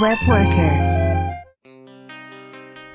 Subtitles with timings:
[0.00, 0.72] Web Worker，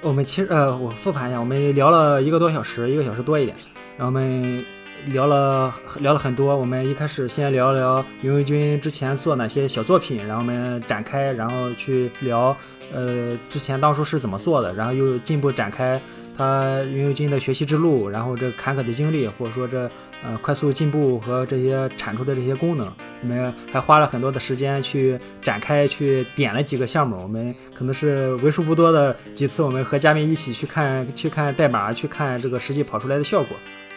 [0.01, 3.55] 我们其实呃，我复盘一下，我们聊了一个多小时，一个小时多一点，
[3.97, 4.65] 然后我们
[5.05, 6.55] 聊了聊了很多。
[6.57, 12.55] 我们一开始先聊聊云游君之前做哪些小作品，然后我们展开，然后去聊
[12.93, 16.01] 呃之前当初是怎么做的，然后又进一步展开
[16.35, 19.89] 他云游君的学习之路，然后这坎坷的经历，或者说这
[20.23, 27.21] 呃快速进步和这些产出的这些功能，我们还花了很多的时间去展开，去点了几个项目。
[27.21, 33.55] 我们可能是为数不多的几次，我们和嘉宾一起去看去看代码，去看这个实际跑出来的效果。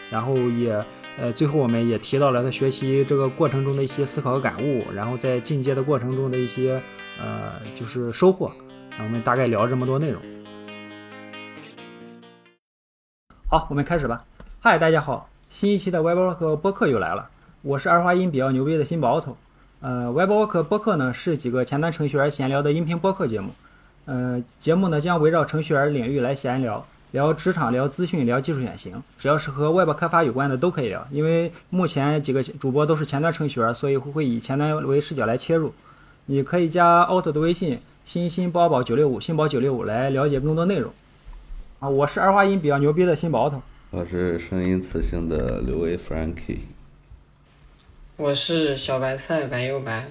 [0.09, 0.85] 然后也
[1.17, 6.81] 呃，最后我们也提到了他学习这个过程中的一些思考和感悟，然后在进阶的过程中的一些
[7.19, 8.51] 呃就是收获。
[8.91, 10.21] 然后我们大概聊这么多内容。
[13.47, 14.23] 好，我们开始吧。
[14.59, 17.29] 嗨，大家好，新一期的 WebWork 播客又来了，
[17.61, 19.37] 我是儿化音比较牛逼的新宝头。
[19.81, 23.51] 呃，WebWork 播客呢是几个前端程序员闲聊的音频播客节目。
[24.05, 31.07] 呃，节目呢将围绕程序员领域来闲聊，聊职场、聊资讯、聊技术远行，只要是和 Web 开发有关的都可以聊。
[31.11, 35.73] 因为目前几个主播都是前端程序员，所以会以前端为视角来切入。
[36.27, 40.93] 你可以加 Auto 的微信新新包宝九六五新宝九六五来了解更多内容。
[41.79, 43.61] 啊，我是儿化音比较牛逼的新宝头。
[43.89, 46.59] 我是声音磁性的刘威 Frankie。
[48.17, 50.05] 我是小白菜白又白，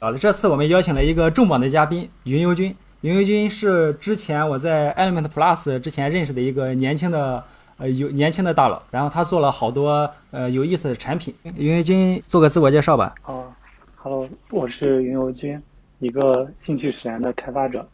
[0.00, 2.76] 好了，这次我们邀请了一个重磅的嘉宾云游君。
[3.02, 7.44] 云游君是之前我在 Element Plus 之前认识的一个年轻的
[7.76, 11.34] 呃有年轻的大佬，然后他做了好多呃有意思的产品。
[11.56, 13.14] 云游君做个自我介绍吧。
[13.26, 13.52] 哦
[13.96, 15.60] 哈喽，我是云游君，
[15.98, 17.86] 一个兴趣使然的开发者，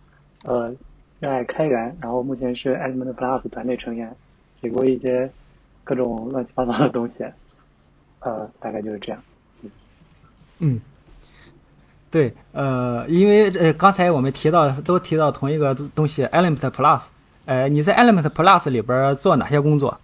[0.44, 0.72] 呃，
[1.20, 4.14] 热爱开源，然后目前是 Element Plus 团队成员，
[4.60, 5.30] 写过一些
[5.84, 7.24] 各种乱七八糟的东西，
[8.20, 9.22] 呃，大概就是这样。
[10.58, 10.80] 嗯，
[12.12, 17.04] 对，呃，因为呃刚才我们提到都提到同一个东西 Element Plus，
[17.46, 19.98] 呃，你在 Element Plus 里边做哪些工作？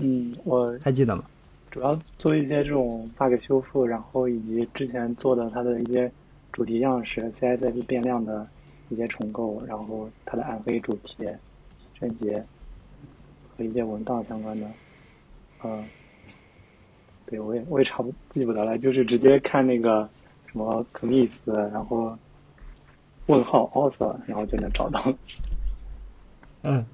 [0.00, 1.24] 嗯，我还记得吗？
[1.70, 6.12] 主要做一些这种 bug 修复，然后以及之前做的它的一些
[6.52, 8.46] 主题样式 CSS 变量的
[8.90, 11.26] 一些重构，然后它的暗黑主题
[11.98, 12.44] 贞节
[13.56, 14.66] 和一些文档相关的，
[15.64, 15.82] 嗯，
[17.26, 20.08] 对我也我也差不记不得了，就是直接看那个
[20.54, 21.30] 什么 commits，
[21.72, 22.16] 然后
[23.26, 25.12] 问号 author，然后就能找到。
[26.62, 26.86] 嗯，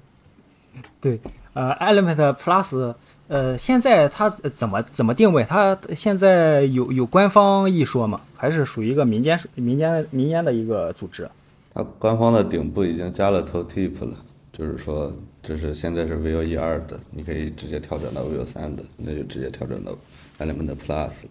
[0.99, 1.19] 对，
[1.53, 2.95] 呃，Element Plus，
[3.27, 5.43] 呃，现在它怎么怎么定位？
[5.43, 8.19] 它现在有有官方一说吗？
[8.35, 11.29] 还是属于一个民间民间民间的一个组织？
[11.71, 14.17] 它官方的顶部已经加了 tooltip 了，
[14.51, 19.95] 就是说这是现在是 Vue 一二的，你可以直接跳转到 Vue 三的，那就直接跳转到
[20.39, 21.29] Element Plus 了。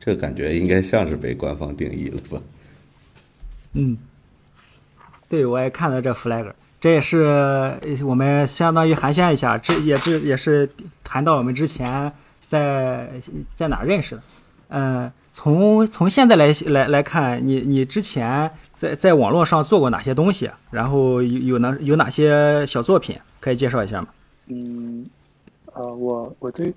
[0.00, 2.40] 这感觉应该像是被官方定义了吧？
[3.74, 3.96] 嗯，
[5.28, 10.70] 对，我也看了这 flag，这也是呃我们相当于寒暄一下，这也是也是
[11.04, 12.10] 谈到我们之前
[12.46, 13.10] 在
[13.54, 14.22] 在哪认识的。
[14.70, 20.50] 嗯，从从现在来来来看，你你之前在在网络上做过哪些东西？
[20.70, 24.08] 然后有有哪有哪些小作品可以介绍一下吗？
[24.46, 25.04] 嗯，
[25.74, 26.72] 呃，我我最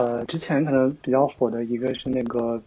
[0.00, 2.58] 呃之前可能比较火的一个是那个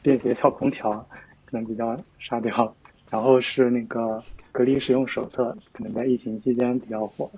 [0.00, 1.06] 便携小空调，
[1.44, 2.74] 可能比较沙雕，
[3.10, 4.22] 然后是那个
[4.52, 7.30] 隔离使用手册，可能在疫情期间比较火。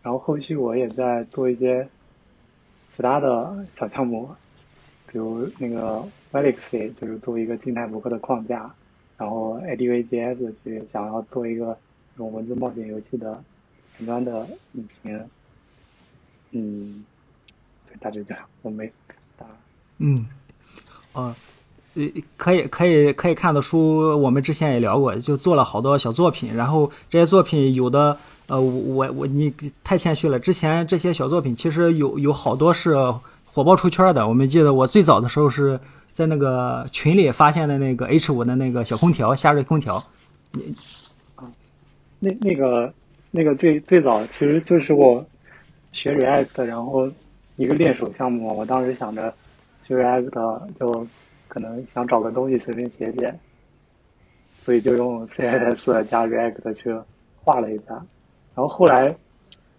[0.00, 1.86] 然后后续我也在做一些
[2.90, 4.30] 其他的小项目，
[5.06, 6.02] 比如那个
[6.32, 8.74] Velixy，就是做一个静态博客的框架，
[9.18, 11.76] 然后 ADVJS 去想要做一个
[12.14, 13.44] 这种文字冒险游戏的
[13.98, 15.22] 前端的引擎。
[16.52, 17.04] 嗯，
[18.00, 18.90] 大致这样，我没
[19.36, 19.46] 打。
[19.98, 20.26] 嗯，
[21.12, 21.34] 哦，
[21.94, 22.04] 呃，
[22.36, 28.16] 可以可以可以看得出，我们之前也聊过，就做了好多小作品，然后这些作品有的，
[28.46, 29.52] 呃，我我你
[29.84, 32.96] 太谦虚了，之前这些小作品其实有有好多是
[33.44, 34.26] 火爆出圈的。
[34.26, 35.78] 我们记得我最早的时候是
[36.12, 40.02] 在那个群里发现的那个 H 五的那个小空调，夏瑞空调。
[42.18, 42.92] 那那个
[43.30, 45.24] 那个最最早其实就是我
[45.92, 47.10] 学 React，然后
[47.60, 49.34] 一个练手项目，我当时想着
[49.82, 51.06] 学 React 就
[51.46, 53.38] 可能想找个东西随便写写，
[54.60, 56.98] 所以就用 CSS 加 React 去
[57.44, 57.92] 画了一下，
[58.54, 59.14] 然后后来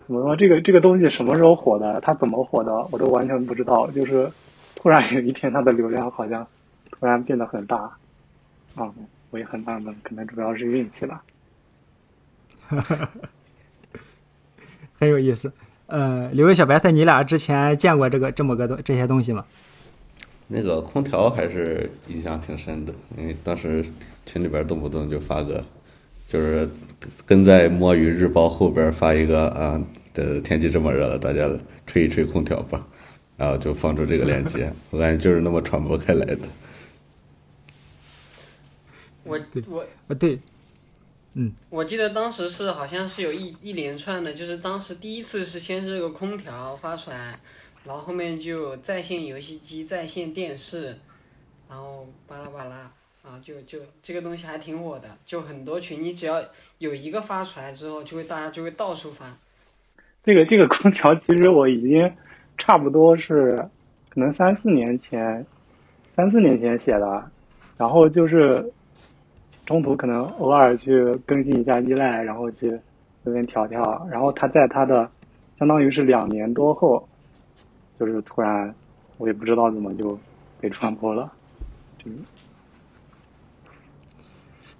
[0.05, 4.31] 怎么说这个这个东西什么时候火的，它怎么火的，我都完全不知道，就是
[4.75, 6.47] 突然有一天它的流量好像
[6.91, 7.77] 突然变得很大，
[8.75, 8.93] 啊，
[9.31, 11.23] 我也很纳闷，可能主要是运气吧。
[12.67, 13.09] 哈哈哈
[14.99, 15.51] 很有意思。
[15.91, 19.45] 呃，刘伟小白菜，你俩之前见过这个这么个东这些东西吗？
[20.47, 23.85] 那个空调还是印象挺深的，因为当时
[24.25, 25.61] 群里边动不动就发个，
[26.29, 26.69] 就是
[27.25, 29.81] 跟在摸鱼日报后边发一个啊，
[30.13, 31.49] 这天气这么热了，大家
[31.85, 32.87] 吹一吹空调吧，
[33.35, 36.47] 然后就放出这个链接， 我感觉就是那么传播开来的。
[39.23, 39.37] 我
[39.69, 40.39] 我啊，对，
[41.69, 47.39] 我记得当时是好像是有一一连串的，就是当时第一次是先是这个空调发出来，
[47.85, 50.97] 然后后面就在线游戏机、在线电视，
[51.69, 52.91] 然后巴拉巴拉，
[53.23, 56.43] 然后就就这个东西还挺火的，就很多群，你只要
[56.79, 59.37] 有一个发出来之后，就会大家就会到处发。
[60.21, 62.13] 这个这个空调其实我已经
[62.57, 63.69] 差不多是
[64.09, 65.45] 可能三四年前，
[66.15, 67.31] 三四年前写的，
[67.77, 68.71] 然后就是
[69.71, 72.77] 中途可能偶尔去更新一下依赖，然后去
[73.23, 75.09] 随便调调，然后他在他的
[75.57, 77.07] 相当于是两年多后，
[77.97, 78.75] 就是突然
[79.17, 80.19] 我也不知道怎么就
[80.59, 81.31] 被传播了，
[81.97, 82.11] 就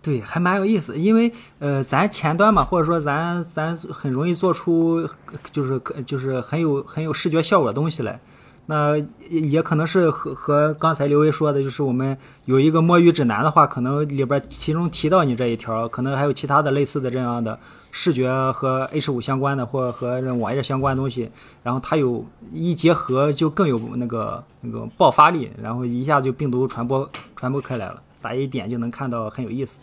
[0.01, 5.07] 对，还蛮有意思，因为呃，咱前端嘛，或者说咱咱很容易做出
[5.53, 8.19] 就是就是很有很有视觉效果的东西来。
[8.67, 8.97] 那
[9.29, 17.59] 也也可能是和和刚才刘威说的，就是我们有一个摸鱼指南的话，可能里边其中提到你这一条，可能还有其他的类似的这样的
[17.91, 21.29] 视觉和 H 五相关的，或和网页相关的东西，
[21.63, 29.79] 然后它有一结合就更有那个那个爆发力，然后一下就病毒传播传播开来了，打一点就能看到，很有意思。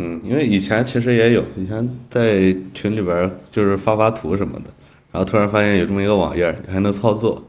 [0.00, 4.70] 嗯，因为以前其实也有，以前在群里边就是发发图什么的，
[5.10, 7.42] 然后突然发现有这么一个网页，还能操作，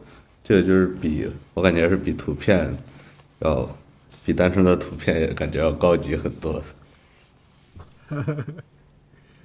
[0.43, 2.75] 这个就是比我感觉是比图片
[3.39, 3.69] 要
[4.25, 6.61] 比单纯的图片也感觉要高级很多。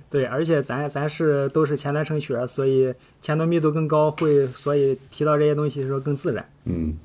[0.09, 6.49] 对，而且咱咱是都是前端程序员，所以前端密度更高，会所以提到这些东西的时候更自然。
[6.65, 6.97] 嗯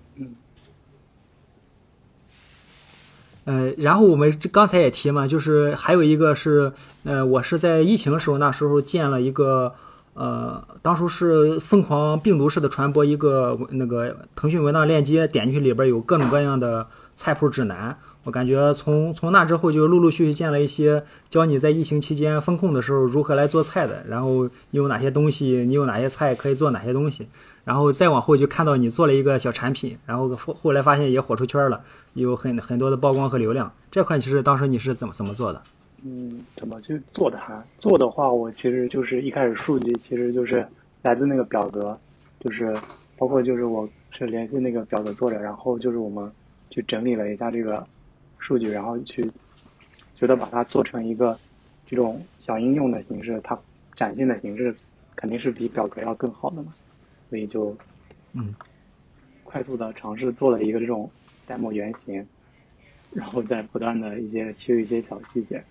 [3.46, 6.72] 呃，然后我们这刚才也提嘛，就是还有一个是，
[7.04, 9.74] 呃，我是在疫情的时候，那时候建了一个，
[10.20, 16.86] 呃，当初是疯狂病毒式的传播一个那个腾讯文档链接，点进去里边有各种各样的
[17.16, 17.98] 菜谱指南。
[18.26, 27.30] 我感觉从从那之后就陆陆续续建了一些教你在疫情期间风控的时候如何来做菜的，然后你有哪些东西，你有哪些菜可以做哪些东西。
[27.64, 31.80] 然后再往后就看到你做了一个小产品，然后后后来发现也火出圈了，
[32.14, 33.72] 有很很多的曝光和流量。
[33.90, 35.62] 这块其实当时你是怎么怎么做的？
[36.04, 37.64] 嗯，怎么去做它？
[37.78, 40.66] 做的话，我其实就是一开始数据其实就是
[41.02, 42.00] 来自那个表格，
[42.40, 42.76] 就是
[43.18, 46.32] 包括就是我是联系那个表格做的，然后就是我们
[46.70, 47.86] 去整理了一下这个
[48.38, 49.30] 数据，然后去
[50.16, 51.38] 觉得把它做成一个
[51.86, 53.58] 这种小应用的形式，它
[53.96, 54.76] 展现的形式
[55.16, 56.74] 肯定是比表格要更好的嘛，
[57.30, 57.76] 所以就
[58.34, 58.54] 嗯
[59.44, 61.10] 快速的尝试做了一个这种
[61.48, 62.26] demo 原型，
[63.12, 65.64] 然后再不断的一些修一些小细节，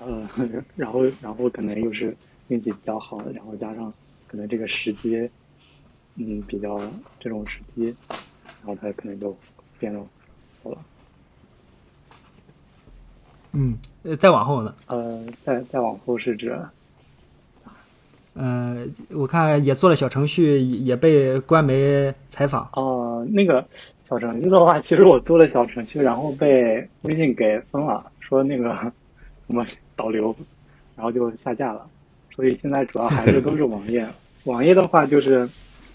[0.00, 0.28] 呃，
[0.76, 2.16] 然后然后可能又是
[2.48, 3.92] 运气比较好，然后加上
[4.26, 5.30] 可能这个时机，
[6.16, 6.80] 嗯，比较
[7.20, 9.36] 这种时机，然后他可能就
[9.78, 10.00] 变得
[10.62, 10.78] 好了。
[13.52, 14.74] 嗯，呃，再往后呢？
[14.86, 16.58] 呃，再再往后是指，
[18.32, 22.68] 呃，我看也做了小程序，也也被官媒采访。
[22.72, 23.62] 哦、那个
[24.08, 28.90] 小程序的话，其实我做了小程序，然后被微信给封了，说那个
[29.52, 30.34] 什么 导流，
[30.96, 31.86] 然后就下架了。
[32.34, 34.08] 所以现在主要还是都是网页。
[34.44, 35.46] 网页的话就是，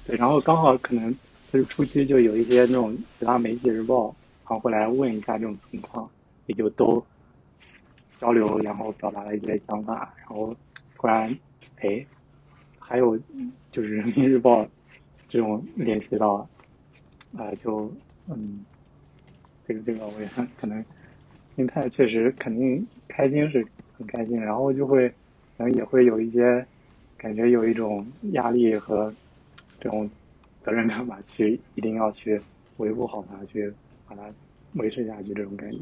[0.06, 1.12] 对，然后刚好可能
[1.52, 4.06] 就是初期就有一些那种其他媒体日报，
[4.48, 6.08] 然后会来问一下这种情况，
[6.46, 7.04] 也就都
[8.20, 10.56] 交流，然后表达了一些想法，然后
[10.96, 11.36] 突然，
[11.80, 12.06] 哎，
[12.80, 13.18] 还有
[13.72, 14.66] 就是人民日报
[15.28, 16.48] 这种联系到，
[17.36, 17.92] 啊、就
[18.28, 18.64] 嗯，
[19.66, 20.86] 这个这个我也可能
[21.58, 23.66] 心态确实肯定开心是
[23.98, 25.10] 很开心，然后就会
[25.58, 26.64] 可能也会有一些
[27.18, 29.12] 感觉有一种压力和
[29.82, 30.08] 这种
[30.64, 32.40] 责任感吧，去一定要去
[32.78, 33.74] 维护好它，去
[34.08, 34.22] 把它
[34.74, 35.78] 维持下去这种感觉。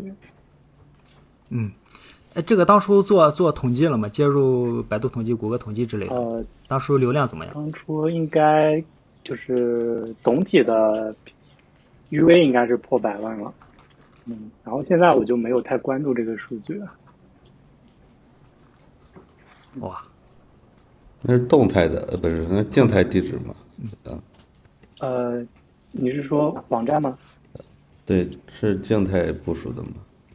[1.50, 1.70] 嗯，
[2.36, 4.08] 哎，这个当初做做统计了吗？
[4.08, 7.54] 接入百度统计、谷歌统计之类的，呃，当初流量怎么样？
[7.54, 8.82] 当初应该
[9.26, 11.14] 就是总体的
[12.12, 13.54] UV 应该是破百万了，
[14.26, 16.92] 嗯，然后现在我就没有太关注这个数据了。
[19.82, 20.02] 哇，
[21.22, 23.56] 那是动态的，呃，不是，那是静态地址嘛？
[24.06, 24.22] 嗯，
[25.00, 25.46] 呃，
[25.92, 27.18] 你是说网站吗？
[28.06, 29.90] 对，是静态部署的吗？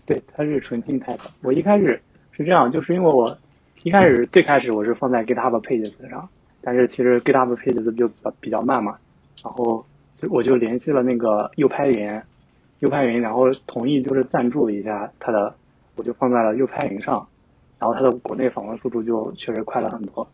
[0.04, 1.24] 对，它是纯静态的。
[1.42, 2.00] 我一开始
[2.32, 3.36] 是这样，就是因为我
[3.82, 6.28] 一开始最开始我是放在 GitHub Pages 上，
[6.60, 8.98] 但是其实 GitHub Pages 就比较比较慢嘛，
[9.42, 12.20] 然后就我就联系了那个右拍云，
[12.80, 15.54] 右拍云，然后同意就是赞助一下它的，
[15.96, 17.26] 我就放在了右拍云上，
[17.78, 20.26] 然后它的国内访问速度就确实快了很多。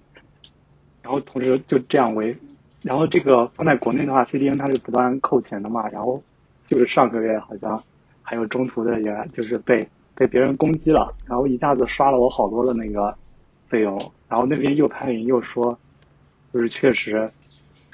[1.03, 2.37] 然后同时就这样为，
[2.83, 6.21] 然后这个放在国内的话，CDN 它是不断扣钱的嘛，然后
[6.67, 7.81] 就是上个月好像
[8.23, 13.17] 还有中途的也就是被被别人攻击了，然后一下子刷了我好多的那个
[13.69, 13.97] 费用，
[14.29, 15.79] 然后那边右拍云又说，
[16.53, 17.31] 就是确实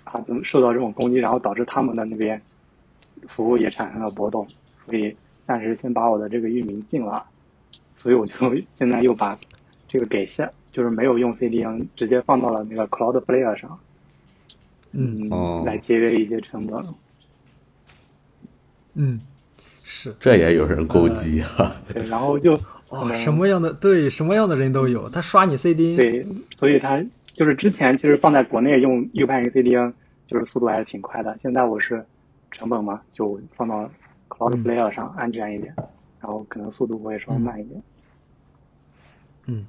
[0.04, 2.40] 啊怎么受到这种攻击，然后导致他们的那边
[3.28, 4.46] 服务也产生了波动，
[4.86, 7.24] 所以暂时先把我的这个域名禁了，
[7.94, 8.34] 所以我就
[8.74, 9.38] 现在又把
[9.88, 10.50] 这个给下。
[10.72, 13.78] 就是没有用 CDN，直接放到了那个 Cloudflare 上，
[14.92, 16.82] 嗯哦来节约一些成本。
[18.94, 19.20] 嗯，
[19.82, 21.76] 是这也有人勾机啊！
[21.92, 26.26] 对，然后就可哦，什么样的对什么样的人都有，他刷你 CDN，对，
[26.58, 27.04] 所以他
[27.34, 29.92] 就是之前其实放在国内用 U 盘云 CDN，
[30.26, 31.38] 就是速度还是挺快的。
[31.42, 32.02] 现在我是
[32.52, 33.90] 成本嘛，就放到
[34.28, 35.74] Cloudflare 上安全一点，
[36.20, 37.82] 然后可能速度会稍微慢一点。
[39.46, 39.66] 嗯，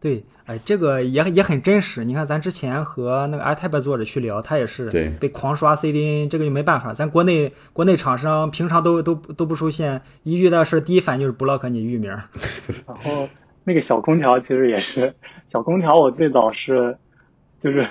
[0.00, 2.04] 对，哎，这个也也很真实。
[2.04, 6.92] 你看，咱之前和那个 iTab 作者去聊，他也是对被狂刷 CDN，这个就没办法。
[6.92, 12.10] 咱国内国内厂商平常都都都不出现，一遇到事儿第一反应就是 block 你域名。
[12.86, 13.28] 然后
[13.64, 15.14] 那个小空调其实也是
[15.46, 16.96] 小空调，我最早是
[17.60, 17.86] 就是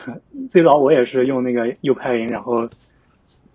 [0.50, 2.68] 最早我也是用那个右派云，然后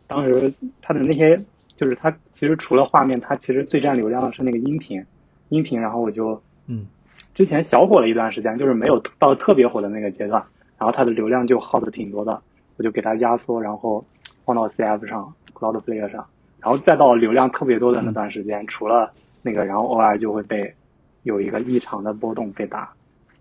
[0.09, 1.37] 当时它的那些
[1.77, 5.05] 就是它其实除了画面，它其实最占流量的是那个音频，
[5.49, 6.87] 音频，然后我就嗯
[7.35, 10.45] 之前小火了一段时间，就是没有到特别火的那个阶段，
[10.79, 12.43] 然后它的流量就耗的挺多的，
[12.77, 14.05] 我就给它压缩，然后
[14.45, 16.27] 放到 CF 上，Cloudflare 上，
[16.61, 20.75] 然后再到流量特别多的那段时间，除了那个，然后偶尔就会被
[21.23, 22.93] 有一个异常的波动被打，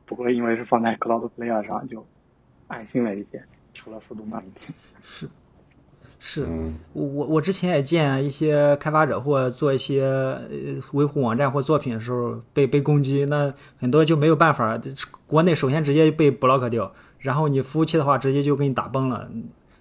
[0.06, 2.06] 不过因为是放在 Cloudflare 上，就
[2.68, 4.74] 安心了一些，除了速度慢一点。
[5.03, 5.27] 是
[6.48, 14.80] 嗯，我我我之前也见一些开发者或做一些呃维护网站或作品的时候被被攻击，那很多就没有办法，
[15.25, 19.28] 国内首先直接被 block 掉，然后你服务器的话直接就给你打崩了，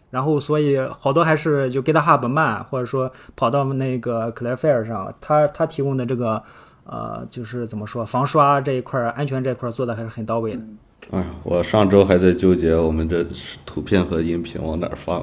[0.09, 6.43] 然后所以好多还是就 GitHub 慢，或者说跑到那个 Clearfire 上，他他提供的这个
[6.85, 10.63] 呃就是怎么说防刷这一块儿安全这一块儿做的还是很到位的。
[11.11, 13.25] 哎呀，我上周还在纠结我们这
[13.67, 15.23] 图片和音频往哪儿放，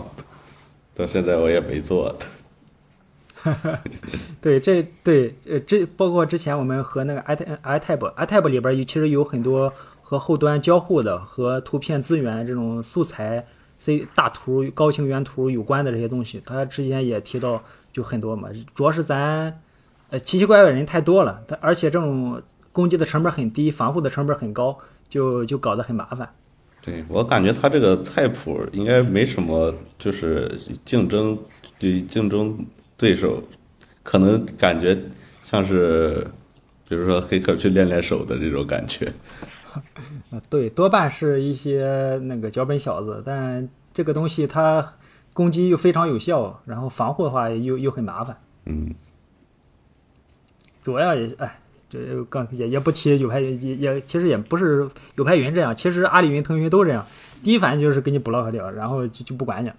[0.98, 2.26] 到现在我也没做的。
[4.42, 17.64] 对，这对呃，这包括之前我们和那个 i t iTab iTab 里边有其实有很多和后端交互的和图片资源这种素材 C 大图、高清原图有关的这些东西，它之前也提到
[17.94, 18.50] 就很多嘛。
[18.74, 19.62] 主要是咱
[20.10, 22.42] 呃奇奇怪怪的人太多了，而且这种
[22.74, 26.34] 攻击的成本很低，防护的成本很高，就就搞得很麻烦。
[26.88, 30.50] 对我感觉他这个菜谱应该没什么，就是
[30.86, 31.38] 竞争
[31.78, 32.58] 对竞争
[32.96, 33.44] 对手，
[34.04, 34.98] 可能感觉
[35.44, 36.26] 像是，
[36.88, 39.12] 比如说黑客去练练手的这种感觉。
[40.32, 44.94] 啊，对，多半是一些那个脚本小子，但这个东西它
[45.34, 48.38] 攻击又非常有效，然后防护的话又又很麻烦。
[48.64, 48.96] 嗯，
[50.86, 57.06] 主要也哎，这刚也也不提有派云，也也其实也不是有派云这样，其实阿里云、腾讯都这样，
[57.44, 59.76] 第一反应就是给你 block 掉，然后就就不管你了，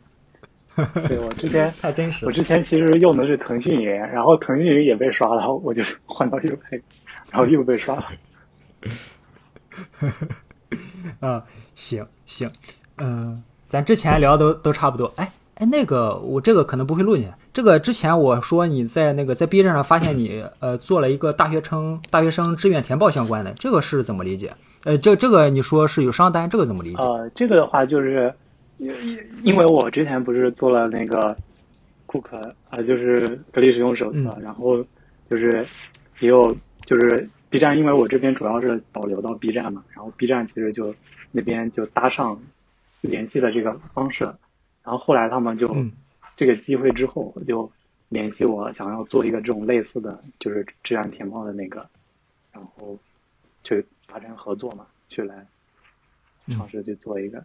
[1.07, 2.25] 对我之前 太真实。
[2.25, 6.81] 我之前其实用的是腾讯云，然后腾讯云也被刷了，我就换到右拍，
[7.31, 8.07] 然后又被刷了。
[11.21, 12.51] 啊，行行，
[12.97, 15.13] 嗯、咱之前聊的都都差不多。
[15.17, 17.33] 哎哎，那个我这个可能不会录进去。
[17.59, 24.55] 这个之前我说你在那个在 B 站上发现你呃做了一个大学生大学生志愿填报相关的，这个是怎么理解？
[24.85, 27.03] 呃，这这个你说是有商单，这个怎么理解？
[27.03, 28.33] 呃，这个的话就是，
[28.77, 28.95] 因
[29.43, 31.37] 因为我之前不是做了那个
[32.07, 34.77] 库克啊、就是格力使用手册，然后
[35.29, 35.67] 就是
[36.21, 40.95] 也有就是 B 站，因为我这边主要是导流到 B 站嘛，然后 B 站其实就
[41.33, 42.39] 那边就搭上
[43.01, 44.23] 联系的这个方式，
[44.85, 45.91] 然后后来他们就、嗯
[46.39, 47.69] 这个机会之后就
[48.09, 51.85] 联系我，想要做一个这种类似的就是志愿填报的那个，
[52.53, 52.97] 然后
[53.65, 55.45] 去达成合作嘛，去来
[56.53, 57.45] 尝试去做一个。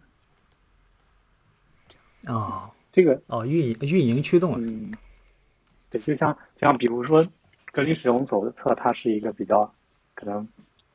[2.28, 2.70] 哦。
[2.92, 4.94] 这个哦，运营运营驱动的，嗯，
[5.90, 7.26] 对，就像像比如说
[7.72, 9.74] 格力使用手册，它是一个比较
[10.14, 10.48] 可能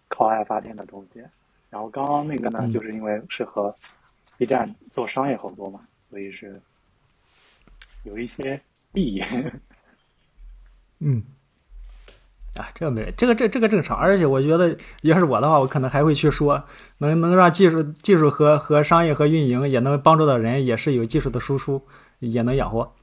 [0.07, 1.21] 靠爱发电的东西。
[1.69, 2.71] 然后刚刚那个呢，嗯。
[2.71, 3.75] 就是因为是和
[4.37, 6.61] B 站做商业合作嘛，所以是
[8.03, 8.61] 有一些
[8.93, 9.23] 利益。
[10.99, 11.23] 嗯。
[12.57, 16.61] 啊，这个没这个这这个正常，而且我觉得要是我的话，我可能还会去说，
[16.97, 21.81] 能能让技术技术和和商业和运营也能帮助到人，也是有技术的输出，
[22.19, 22.95] 也能养活。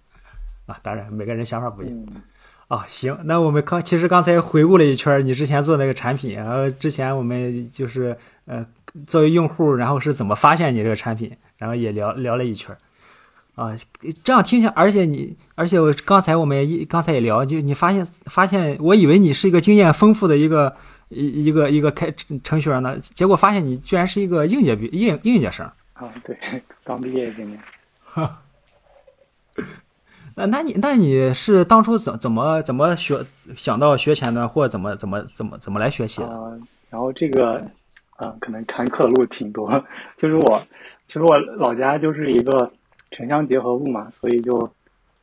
[0.67, 2.07] 啊，当然每个人想法不一样。
[2.11, 2.23] 嗯
[2.69, 8.67] 啊，行，那我们刚其实刚才回顾了一圈你之前做那个产品，然后之前我们就是呃
[9.07, 12.79] 作为用户，然后是怎么发现你这个产品，然后也聊聊了一圈儿。
[13.57, 13.73] 啊，
[14.23, 20.77] 这样听起来，而且你，而且我刚才我们也一刚才也聊，就你发现发现，我以为你是一个经验丰富的一个
[21.09, 25.67] 一一个一个开程序员呢，结果发现你居然是一个应届毕应应届生。
[25.95, 26.37] 啊，对，
[26.85, 27.59] 刚毕业今年。
[30.39, 33.25] 那那你那你是当初怎怎么怎么学
[33.57, 36.29] 想到学前端，或怎么怎么怎么怎么来学习的？
[36.29, 36.61] 呃，
[36.91, 37.67] 然后这个，
[38.19, 39.83] 呃，可能坎坷路挺多。
[40.19, 40.63] 就是我，
[41.07, 42.71] 其实我老家就是一个
[43.17, 44.71] 城乡结合部嘛，所以就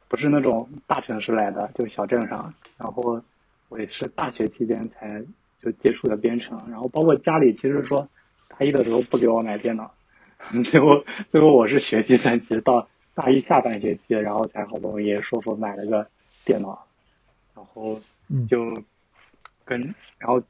[0.07, 2.51] 不是那种大城市来的，就小镇上。
[2.75, 3.21] 然后
[3.69, 5.23] 我也是大学期间才
[5.59, 8.09] 就接触的编程，然后包括家里其实说
[8.47, 9.93] 大一的时候不给我买电脑，
[10.65, 16.07] 最后最后我是学计算机到大一下半学期，然后才好不容易说服买了个
[16.43, 16.87] 电脑，
[17.55, 18.73] 然后嗯就
[19.63, 19.79] 跟
[20.17, 20.41] 然后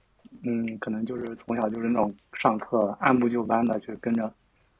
[0.44, 4.34] 嗯，可能就是从小就是那种上课按部就班的去跟着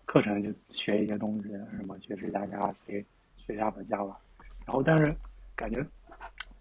[0.06, 3.06] 课程就学一些东西，什么学 C 加加 C、
[3.38, 4.16] 学 Java、Java，
[4.66, 5.16] 然后但是
[5.56, 5.86] 感觉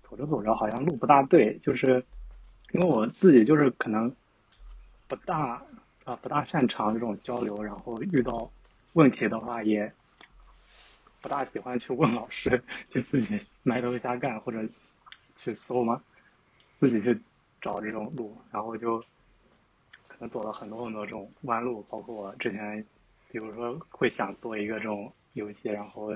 [0.01, 2.05] 走着走着好像路不大对，就是
[2.73, 4.15] 因为我自己就是可能
[5.09, 5.63] 不大
[6.05, 8.51] 啊不大擅长这种交流，然后遇到
[8.95, 9.93] 问题的话也
[11.21, 14.67] 不大喜欢去问老师，就自己埋头瞎干或者
[15.37, 16.03] 去搜嘛，
[16.77, 17.21] 自己去
[17.61, 18.99] 找这种路，然后就
[20.09, 22.85] 可能走了很多很多这种弯路，包括我之前，
[23.33, 26.15] 比如说会想做一个这种游戏，然后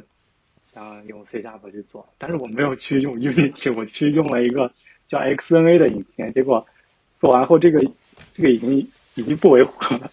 [0.75, 4.71] 想用 C 加 p 去做，但是我没有去用 Unity，我去用了一个
[5.09, 6.67] 叫 XNA 的引擎，结果
[7.19, 7.81] 做完后这个
[8.35, 10.11] 这个已经已经不维护了，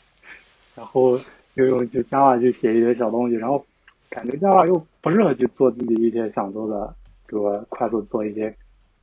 [0.78, 1.20] 然后
[1.56, 3.66] 又用就 Java 去写一些小东西，然后
[4.10, 6.96] 感觉 Java 又不适合去做自己一些想做的，
[7.28, 8.56] 比如说快速做一些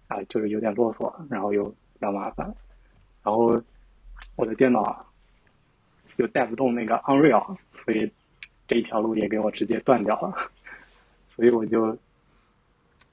[0.09, 2.47] 啊，就是有点啰嗦，然后又比较麻烦，
[3.23, 3.61] 然后
[4.37, 5.05] 我的电脑
[6.21, 8.13] 又带不动那个 Unreal，所以
[8.69, 10.51] 这一条路也给我直接断掉了，
[11.29, 11.97] 所以我就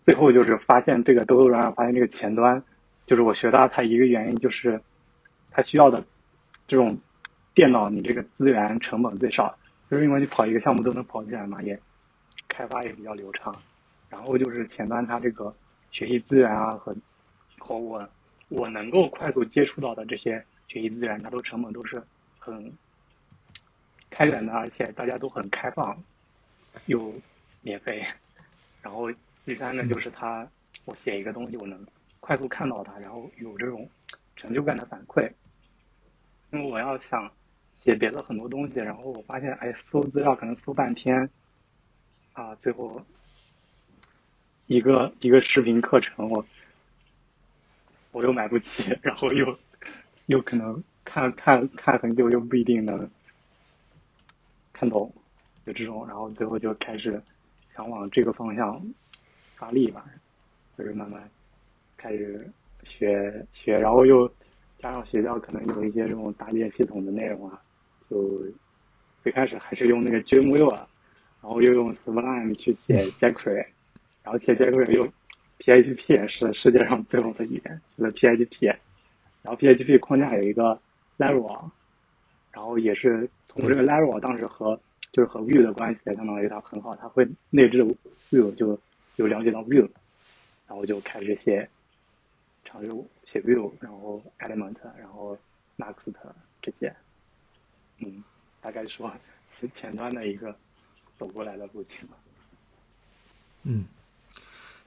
[0.04, 2.62] 最后就是发现这个兜兜转转，发现这个前端
[3.06, 4.82] 就是我学到它一个原因就是
[5.52, 6.04] 它需要的
[6.68, 6.98] 这种
[7.56, 9.58] 电脑，你这个资源成本最少，
[9.90, 11.80] 就是因为你跑一个项目都能跑起来嘛，也
[12.50, 13.56] 开发也比较流畅。
[14.10, 15.54] 然后就是前端它这个
[15.92, 16.96] 学习资源啊和
[17.58, 18.08] 和我
[18.50, 22.02] 我能够快速接触到的这些学习资源，它都成本都是
[22.38, 22.72] 很
[24.18, 25.96] 开源的，而且大家都很开放，
[26.88, 27.14] 又
[27.62, 28.04] 免费。
[28.82, 29.12] 然后
[29.46, 30.48] 第三呢，就是它
[30.86, 31.86] 我写一个东西，我能
[32.20, 33.88] 快速看到它，然后有这种
[34.36, 35.32] 成就感的反馈。
[36.52, 37.32] 因为我要想
[37.76, 41.30] 写别的很多东西，然后我发现，哎，搜资料可能搜半天，
[42.34, 43.06] 啊，最后
[44.66, 46.44] 一个一个视频课程，我
[48.12, 49.60] 我又买不起，然后又
[50.26, 53.08] 又可能看看看很久，又不一定能
[54.78, 55.12] 看懂，
[55.66, 57.20] 就这种，然后最后就开始
[57.76, 58.80] 想往这个方向
[59.56, 60.06] 发力吧，
[60.78, 61.28] 就是慢慢
[61.98, 62.48] 开始
[62.84, 64.32] 学学，然后又
[64.78, 67.60] 加上学校可能有一些这种搭建系统的内容啊，
[68.08, 68.40] 就
[69.20, 70.76] 最开始还是用那个 Dreamweaver，
[71.42, 73.66] 然后又用 Sublime 去写 jQuery，
[74.22, 75.08] 然后写 jQuery 又
[75.60, 78.68] PHP 是世界上最后的语言，学了 PHP，
[79.42, 80.80] 然后 PHP 框架有一个
[81.18, 81.72] Laravel，
[82.58, 84.80] 然后也是通过这个 Laravel 当时和
[85.12, 87.86] 就是和 Vue 的关系，相当于它很好，它会内置
[88.32, 88.80] Vue 就
[89.18, 89.88] 有了解到 Vue，
[90.68, 91.70] 然后就开始写
[92.66, 92.92] 尝试
[93.26, 95.38] 写 Vue，然后 Element，然后
[95.78, 96.12] Next
[96.64, 96.92] 这些，
[98.00, 98.24] 嗯，
[98.60, 99.14] 大概说
[99.52, 100.56] 是前端的一个
[101.20, 102.18] 走过来的路径吧。
[103.66, 103.86] 嗯，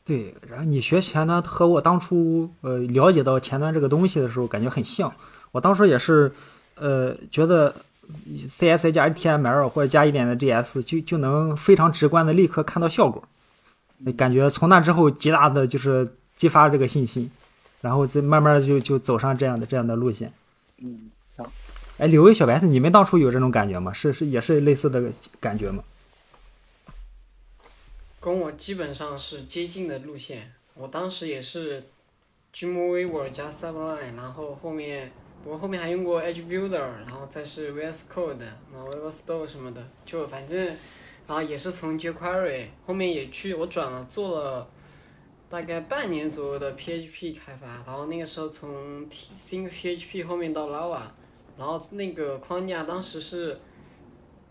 [0.04, 0.35] 对。
[0.48, 5.14] 然后你学前端和我当初呃了解到前端这个东西的时候，感觉很像。
[5.52, 6.33] 我当时也是
[6.81, 7.73] 呃觉得
[8.35, 13.23] CSS 加 HTML 或者加一点的 G S 就就能非常直观的立刻看到效果，
[14.16, 17.31] 感觉从那之后极大的就是激发这个信心，
[17.83, 20.33] 然后再慢慢就就走上这样的这样的路线。
[20.79, 21.53] 嗯，好，
[21.99, 23.93] 哎，柳威小白菜，你们当初有这种感觉吗？
[23.93, 25.85] 是是也是类似的感觉吗？
[28.19, 30.53] 跟我基本上是接近的路线。
[30.75, 31.85] 我当时也是
[32.55, 35.12] Dreamweaver 加 Sublime，然后后面
[35.44, 40.59] 我后面还用过 Edge Builder，然后再是 VS Code，然后 Store 什么的，就反正，
[41.26, 44.68] 然后也是从 jQuery 后面也去我转了做了
[45.48, 51.03] 大概半年左右的 PHP 开发，然后那个时候从 Think PHP 后面到 Lava，
[51.59, 53.59] 然后那个框架当时是。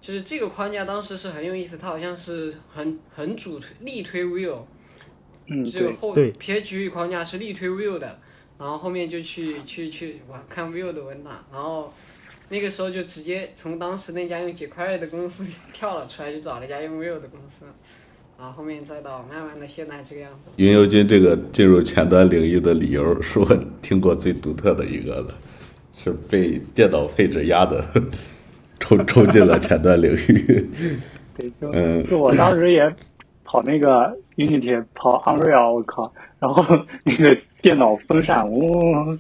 [0.01, 4.57] 就是这个框架当时是很有意思，它好像是很很主推力推 Vue，
[5.47, 8.17] 嗯，只有对，后对 PHP 框架是力推 Vue 的，
[8.59, 11.93] 然后后面就去去去玩看 Vue 的文档，然后
[12.49, 17.65] 那个时候就直接从当时那家用 jQuery 的公司跳了出来，去找了一家用 Vue 的公司，
[18.37, 20.51] 然后后面再到慢慢的现在这个样子。
[20.57, 23.45] 云游君这个进入前端领域的理由，是我
[23.81, 25.33] 听过最独特的一个了，
[25.95, 27.81] 是被电脑配置压的，
[28.79, 30.69] 冲冲进了前端领域。
[31.37, 32.93] 对，就嗯就我当时也
[33.45, 39.19] 跑那个 Unity 跑 Unreal，我靠，然后那个电脑风扇嗡，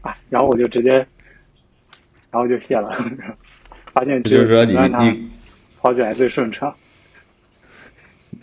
[0.00, 0.92] 啊，然后我就直接，
[2.30, 2.90] 然后就卸了，
[3.92, 5.30] 发现就是说你你
[5.78, 6.74] 跑起来最顺畅。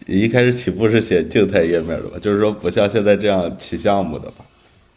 [0.07, 2.17] 一开始起步是写静态页面的吧？
[2.19, 4.45] 就是说不像现在这样起项目的吧？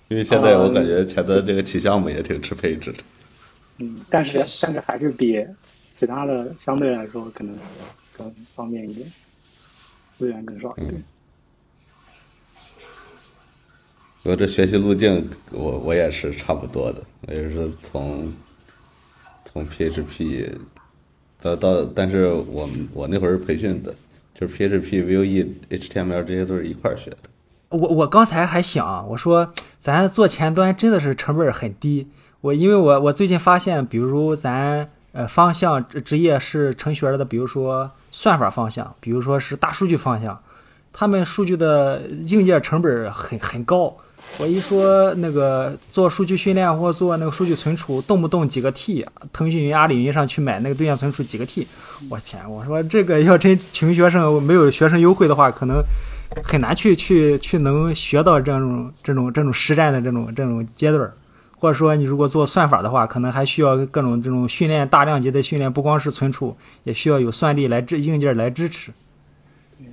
[0.08, 2.98] 因为现在我感觉前端这个起项目也挺吃配置的。
[3.78, 5.44] 嗯，但是但是还是比
[5.94, 7.56] 其他的相对来说可能
[8.16, 9.10] 更方便一点，
[10.18, 11.02] 资源更少一点。
[14.24, 18.32] 我这学习路径，我我也是差不多的，我也是从
[19.44, 20.48] 从 PHP
[21.42, 23.94] 到到，但是我们我那会儿是培训的，
[24.34, 27.18] 就是 PHP、Vue、HTML 这些都是一块儿学的。
[27.68, 32.08] 我我刚才还想，我说咱做前端真的是成本很低。
[32.40, 40.40] 我因为我我最近发现，比如咱呃方向职业是程序员的，比如说算法方向，比如说是大数据方向，
[40.94, 43.94] 他们数据的硬件成本很很高。
[44.40, 51.66] 我一说那个做数据训练或做那个数据存储，动不动几个 T，腾讯云、阿里云上去买那个对象存储几个 T，
[52.10, 52.50] 我天！
[52.50, 55.80] 我说这个要真穷学生没有学生优惠的话，可能
[56.42, 61.08] 很难去去去能学到这种这种这种实战的这种这种阶段，
[61.56, 68.90] 或者说你如果做算法的话，可能还需要各种这种训练大量级的训练，不光是存储，也需要有算力来支硬件来支持。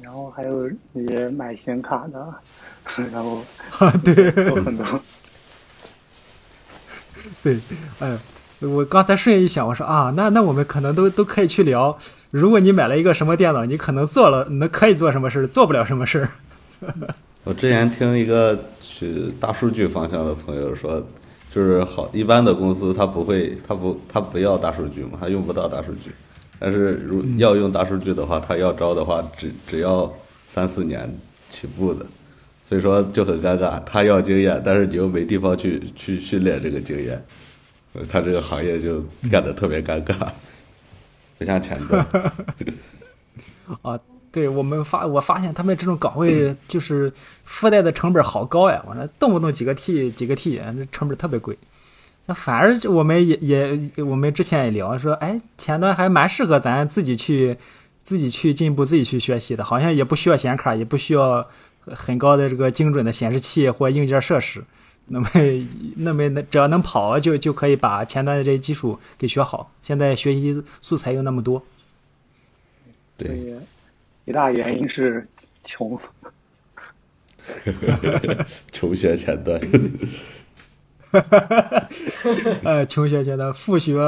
[0.01, 2.27] 然后还有那些买显卡的，
[3.11, 3.41] 然后
[4.03, 4.85] 对有很多。
[7.43, 7.59] 对，
[7.99, 8.17] 哎，
[8.59, 11.97] 我刚才顺一想，我说啊，那那我们可能都都可以去聊，
[12.31, 16.29] 如果你买了一个什么电脑，你可能做了，能可以做什么事儿，做不了什么事儿。
[17.43, 21.03] 我之前听一个去大数据方向的朋友说，
[21.49, 26.11] 就是好一般的公司他不会，他不他不要大数据嘛，他用不到大数据。
[26.59, 30.11] 但是如要用大数据的话，他要招的话，只只要
[30.45, 31.11] 三四年
[31.49, 32.05] 起步的，
[32.71, 33.83] 所以说就很尴尬。
[33.83, 37.21] 他要经验，但是你又没地方去去训练这个经验，
[38.07, 40.15] 他这个行业就干得特别尴尬，
[41.37, 42.05] 不像前端。
[43.81, 43.99] 啊，
[44.31, 47.11] 对我们发我发现他们这种岗位就是
[47.43, 51.57] 附带的成本好高呀，我说动不动几个 T 几个 T，那成本特别贵。
[52.25, 57.57] 那反而我们也也我们之前也聊说，哎，前端还蛮适合咱自己去
[58.05, 61.45] 自己去进步、自己去学习的，好像也不需要显卡，也不需要
[61.87, 64.63] 很高的这个精准的显示器或硬件设施。
[65.07, 65.27] 那么
[65.97, 69.71] 那么那只要能跑，就就可以把前端的这些基础给学好。
[69.81, 71.61] 现在学习素材又那么多，
[73.17, 73.59] 对，对，
[74.25, 75.27] 一大原因是
[75.63, 75.99] 穷。
[78.71, 79.59] 穷学前端。
[82.63, 83.99] 呃，穷学前端复学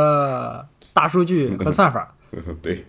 [0.94, 2.16] 大数据和算法。
[2.62, 2.86] 对，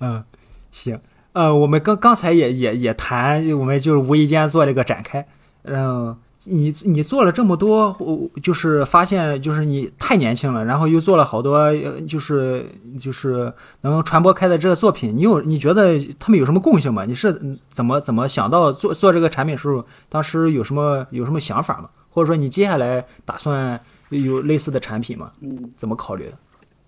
[0.00, 0.22] 嗯，
[0.70, 1.00] 行，
[1.32, 5.26] 呃，我们刚刚才也也也谈，我们就是无意间做这个展开。
[5.64, 11.72] 嗯，你你做了这么多，我就是发现就是你太年轻了，然后又做了好多，
[12.06, 12.66] 就是
[13.00, 15.16] 就是能传播开的这个作品。
[15.16, 17.04] 你有你觉得他们有什么共性吗？
[17.06, 21.88] 你是怎么怎么想到做做这个产品时候，当时有什么有什么想法吗？
[22.10, 25.30] 或者说你接下来打算有类似的产品吗？
[25.40, 26.32] 嗯，怎么考虑的？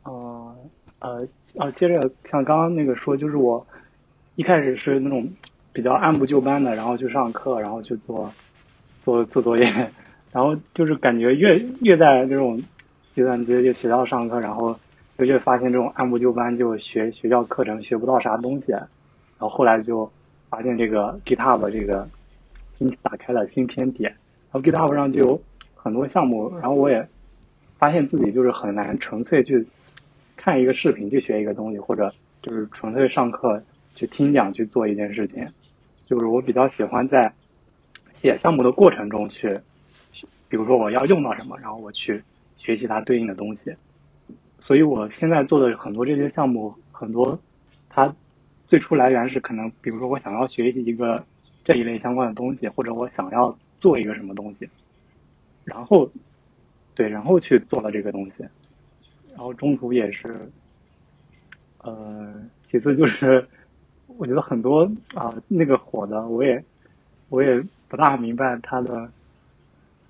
[0.02, 0.56] 呃
[0.98, 3.64] 呃呃，接着像刚刚那个说，就是我
[4.36, 5.28] 一开始是那种
[5.72, 8.32] 比较按部就班的，然后去上课，然后去做
[9.00, 9.64] 做做作业，
[10.32, 12.60] 然后就是感觉越越在这种
[13.12, 14.76] 计算机就学校上课，然后
[15.16, 18.88] 就越发现这种按部就班就学学校课程学不到啥东西，然
[19.38, 20.10] 后后来就
[20.48, 22.08] 发现这个 GitHub 这个
[22.72, 24.14] 新打开了新天地，然
[24.52, 25.40] 后 GitHub 上就有
[25.76, 27.06] 很多项目，然后我也
[27.78, 29.66] 发现自己就是很难纯粹去
[30.36, 33.62] 看一个视频去学一个东西，或者就是纯粹上课
[33.94, 35.48] 去听讲去做一件事情。
[36.06, 37.32] 就是我比较喜欢在
[38.12, 39.60] 写项目的过程中去，
[40.48, 42.22] 比如说我要用到什么，然后我去
[42.56, 43.74] 学习它对应的东西。
[44.60, 47.38] 所以我现在做的很多这些项目，很多
[47.88, 48.14] 它
[48.66, 51.24] 最初来源是可能，比如说我想要学习一个
[51.64, 54.68] 这一类相关的东西，或者我想要做一个什么东西，
[55.64, 56.10] 然后
[56.94, 58.44] 对，然后去做了这个东西。
[59.30, 60.48] 然后中途也是，
[61.78, 63.48] 呃，其次就是
[64.16, 66.64] 我觉得很多啊那个火的，我也
[67.28, 69.10] 我也不大明白它的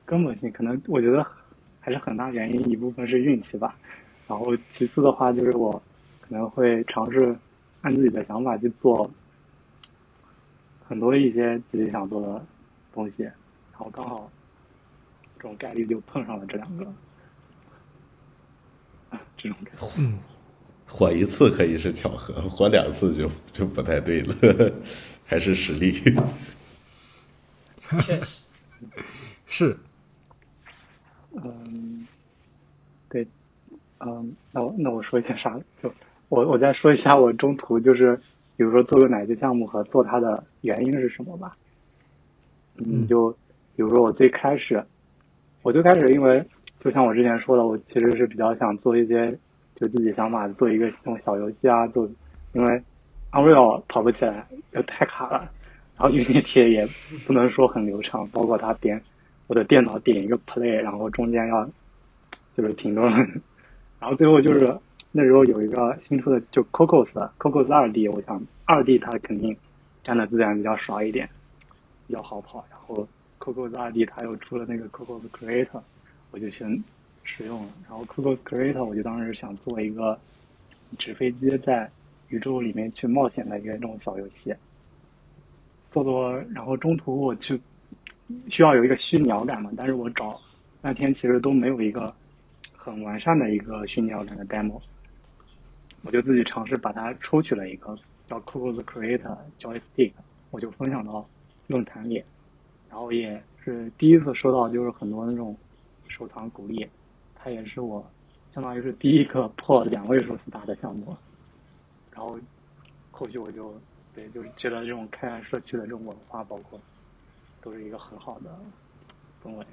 [0.04, 1.26] 根本性，可能我觉得
[1.80, 3.74] 还是很大原因一部分是运气吧，
[4.28, 5.72] 然后其次的话就是我
[6.20, 7.36] 可能会尝试
[7.82, 9.10] 按自己的想法去做
[10.86, 12.44] 很多一些自己想做的
[12.92, 13.34] 东西，然
[13.74, 14.30] 后刚好
[15.36, 16.86] 这种概率就碰上了这两个，
[19.36, 19.86] 这种感觉。
[19.96, 20.18] 嗯，
[20.87, 24.73] 火一次可以是巧合，火两次就就不太对了，
[25.25, 25.92] 还是实力。
[28.07, 28.44] 确实，
[29.47, 29.77] 是，
[31.33, 32.07] 嗯，
[33.09, 33.27] 对，
[34.01, 35.59] 嗯，那我那我说一下啥？
[35.81, 35.92] 就
[36.29, 38.16] 我我再说一下我中途就是，
[38.57, 41.57] 比如说做个哪些项目和做它的原因是什么吧。
[42.77, 43.31] 嗯，就
[43.77, 44.83] 比如说我最开始，
[45.62, 46.44] 我最开始因为
[46.81, 49.38] 就像我之前说的，我其实是比较想做一些
[49.74, 52.08] 就自己想法，做一个这种小游戏啊，做
[52.52, 52.82] 因为
[53.32, 55.50] Unreal 跑不起来，又太卡了，
[55.96, 56.87] 然后 Unity 也
[57.26, 59.02] 不能说很流畅，包括它点
[59.48, 61.68] 我的电脑点一个 Play，然后中间要
[62.54, 63.10] 就是停顿，
[63.98, 64.78] 然后最后就是
[65.10, 69.56] 那时候有一个新出的就 Cocos，Cocos 二 D，我想二 D 它肯定
[70.04, 71.28] 占的资源比较少一点，
[72.06, 73.06] 比较好跑，然后
[73.40, 75.80] Cocos 二 D 它又出了那个 Cocos Creator，
[76.30, 76.64] 我就去
[77.24, 80.18] 使用了，然后 Cocos Creator 我就当时想做一个
[80.98, 81.90] 纸飞机在
[82.28, 84.54] 宇宙里面去冒险的一个这种小游戏，
[85.90, 87.60] 做做，然后中途我去
[88.48, 90.40] 需要有一个虚拟摇杆嘛，但是我找
[90.80, 92.14] 那天其实都没有一个
[92.76, 94.80] 很完善的一个虚拟摇杆的 demo，
[96.02, 100.12] 我就自己尝试把它抽取了一个叫 Cocos Creator Joystick，
[100.50, 101.26] 我就分享到
[101.66, 102.22] 论坛里，
[102.88, 105.56] 然后也是第一次收到就是很多那种
[106.08, 106.87] 收藏鼓励，
[107.44, 108.02] 它也是我
[108.54, 111.14] 相当于是第一个破两位数 star 的项目，
[112.11, 112.40] 然后
[113.11, 113.78] 后续我就
[114.14, 116.80] 对就是觉得这种开源社区的这种文化，包括
[117.61, 118.59] 都是一个很好的
[119.42, 119.66] 氛围，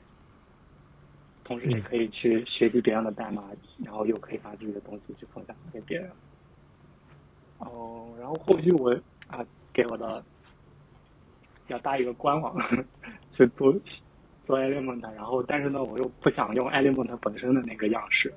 [1.46, 3.50] 同时也可以去学习别人的代码，
[3.86, 6.12] 然后又可以把自己的东西去分享给别人。
[7.60, 8.94] 哦，然后后续我
[9.28, 10.22] 啊给我的
[11.68, 12.54] 要搭一个官网
[13.32, 13.74] 去做
[14.44, 18.34] 做 Element，然后但是呢我又不想用 Element 本身的那个样式，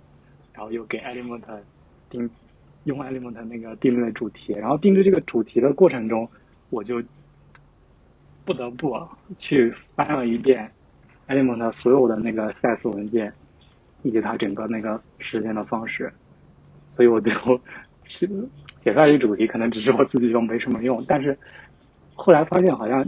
[0.53, 1.43] 然后又给 Element
[2.11, 2.29] 定
[2.85, 6.29] 用 Element 那个定制的主题，然后定制这个主题的过程中，
[6.71, 7.03] 我就
[8.45, 10.71] 不得不去翻了一遍
[11.29, 13.33] Element 所有的那个 size 文件，
[14.03, 16.12] 以及它整个那个实现的方式，
[16.90, 17.59] 所以我最后
[18.05, 18.29] 是
[18.79, 21.37] 写出来这个主题，可能只是我自己用没什么用，但是
[22.14, 23.03] 后来发现好像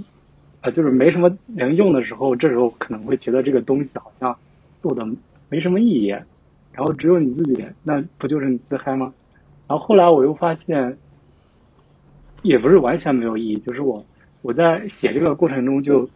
[0.70, 4.36] 就是没什么人用的时候，这时候可能会觉得这个东西好像
[4.80, 5.06] 做的
[5.48, 9.12] 没什么意义，然后只有你自己，那不就是你自嗨吗？
[9.68, 10.96] 然后后来我又发现，
[12.42, 14.04] 也不是完全没有意义，就是我
[14.42, 16.08] 我在写这个过程中就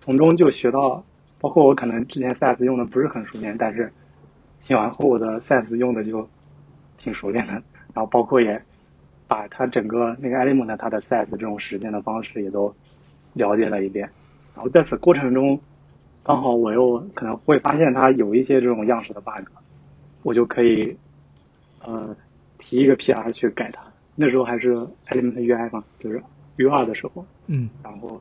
[0.00, 1.04] 从中就学到，
[1.40, 3.92] 包括我可能之前 size 用的不是很熟练，但是
[4.60, 6.28] 写完后我的 size 用的就
[6.98, 7.62] 挺熟练的，然
[7.94, 8.62] 后包括也
[9.26, 12.74] 把它整个那个 element 它的 size 这种实现的方式也都
[13.34, 14.08] 了解了一遍，
[14.54, 15.60] 然后在此过程中，
[16.22, 19.46] 刚好我又可能会发现它有一些这种样式的 bug，
[20.22, 20.96] 我就可以
[21.82, 22.16] 呃
[22.58, 23.82] 提一个 PR 去改它。
[24.16, 24.74] 那时候还是
[25.08, 26.22] Element UI 嘛，就是
[26.56, 27.68] U 二的时候，嗯。
[27.82, 28.20] 然后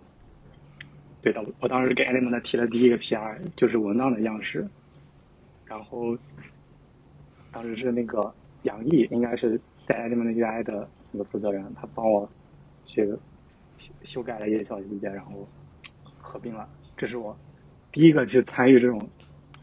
[1.21, 4.67] 对的，我当时给 Element 提了第一个 PR，就是文档的样式，
[5.65, 6.17] 然后
[7.52, 12.28] 当时是那个杨毅，应该是在 Element UI 的那个负责人，他帮我
[12.88, 13.13] 去
[13.84, 15.48] 修修改了一些小细节，然后
[16.17, 16.67] 合并了。
[16.96, 17.38] 这是我
[17.91, 19.02] 第一个去参与这种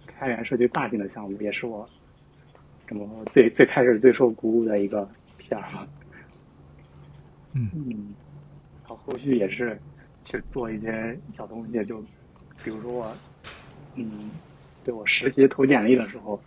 [0.07, 1.89] 开源社区大型的项目，也是我
[2.87, 5.09] 这么最最开始最受鼓舞的一个
[5.41, 5.89] PR 吧。
[7.53, 8.15] 嗯嗯，
[8.83, 9.77] 然后后续也是
[10.23, 12.01] 去做一些小东西，就
[12.63, 13.17] 比如说我，
[13.95, 14.31] 嗯，
[14.85, 16.41] 对我实习投简历的时候，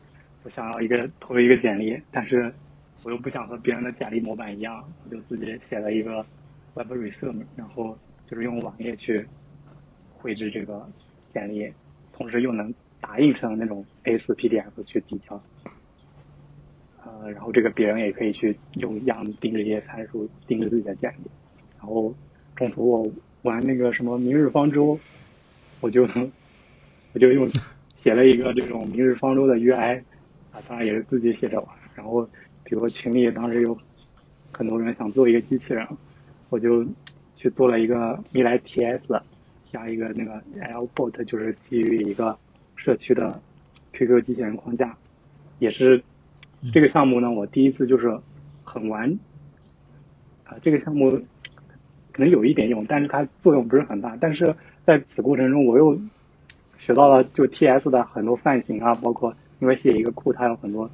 [0.44, 2.54] 我想要一个投一个简历，但是
[3.04, 6.26] 我又不想和别人的简历模板一样，我就自己写了一个
[6.76, 9.26] Web Resume，然后就是用网页去
[10.18, 10.88] 绘制这个
[11.30, 11.72] 简历，
[12.12, 15.42] 同时又能打印成那种 A4 PDF 去递交。
[17.04, 21.30] 呃，然后这个别人也可以去用样定制一些参数，定制自己的简历。
[21.78, 22.14] 然后
[22.56, 24.98] 中途我玩那个什么明日方舟，
[25.82, 26.08] 我就
[27.14, 27.48] 我就用
[27.94, 30.02] 写了一个这种明日方舟的 UI，
[30.52, 31.70] 啊，当然也是自己写着玩。
[31.94, 32.24] 然后
[32.64, 33.78] 比如说群里当时有
[34.52, 35.86] 很多人想做一个机器人，
[36.54, 36.86] 我就
[37.34, 39.22] 去做了一个米莱 TS，
[39.72, 42.38] 加一个那个 Lbot，就是基于一个
[42.76, 43.42] 社区的
[43.92, 44.96] QQ 机器人框架，
[45.58, 46.04] 也是
[46.72, 48.20] 这个项目呢，我第一次就是
[48.64, 49.18] 很完，
[50.44, 51.10] 啊，这个项目
[52.12, 54.16] 可能有一点用，但是它作用不是很大。
[54.22, 56.00] 但是在此过程中，我又
[56.78, 60.88] 学到了就 TS 的很多范型啊，包括因为写一个库，它有很多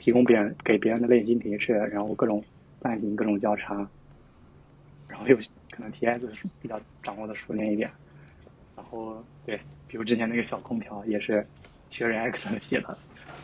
[0.00, 2.42] 提供别人给别人的类型提示，然后各种
[2.80, 3.88] 范型、各种交叉，
[5.16, 5.36] 然后又
[5.70, 6.20] 可能 TS
[6.60, 7.90] 比较掌握的熟练一点。
[8.76, 11.46] 然后对，比如之前那个小空调也是
[11.88, 12.98] 学 React 写的，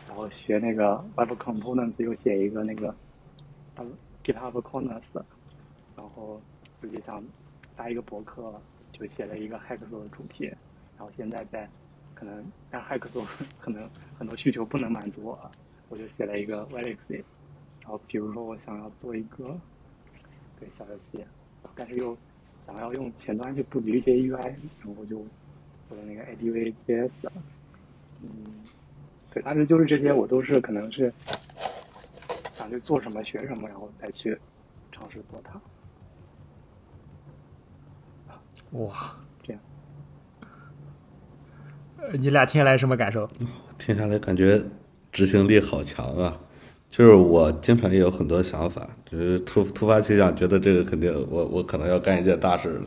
[0.07, 2.95] 然后学那个 Web Components 又写一个那个
[4.23, 5.01] GitHub Corners，
[5.95, 6.39] 然后
[6.79, 7.23] 自己想
[7.75, 10.45] 发一个博客，就写了一个 Hack 做的主题，
[10.95, 11.67] 然后现在在
[12.13, 13.09] 可能但 hacks
[13.59, 15.51] 可能很多需求不能满足我，
[15.89, 17.23] 我就写了一个 Galaxy，
[17.81, 19.59] 然后比如说我想要做一个
[20.59, 21.25] 对小游戏，
[21.75, 22.17] 但是又
[22.65, 25.25] 想要用前端去布局一些 UI，然后就
[25.83, 27.09] 做了那个 ADV JS，
[28.21, 28.29] 嗯，
[29.31, 31.13] 对，但是就是这些我都是可能是
[32.53, 34.37] 想去做什么学什么，然后再去
[34.91, 35.59] 尝试做它。
[38.71, 39.61] 哇，这样，
[41.97, 43.29] 呃你俩听下来什么感受？
[43.77, 44.63] 听下来感觉
[45.11, 46.39] 执行力好强啊！
[46.93, 52.85] 就是我经常也有很多想法，就是突突发奇想，觉得这个肯定我我可能要干一件大事了，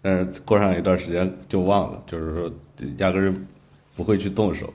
[0.00, 2.50] 但是过上一段时间就忘了，就是说
[2.96, 3.34] 压根儿
[3.94, 4.72] 不会去动手。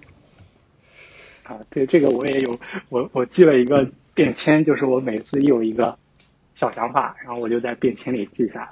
[1.41, 2.55] 啊，这这个我也有，
[2.89, 5.97] 我我记了一个便签，就是我每次一有一个
[6.53, 8.71] 小想法，然后我就在便签里记下，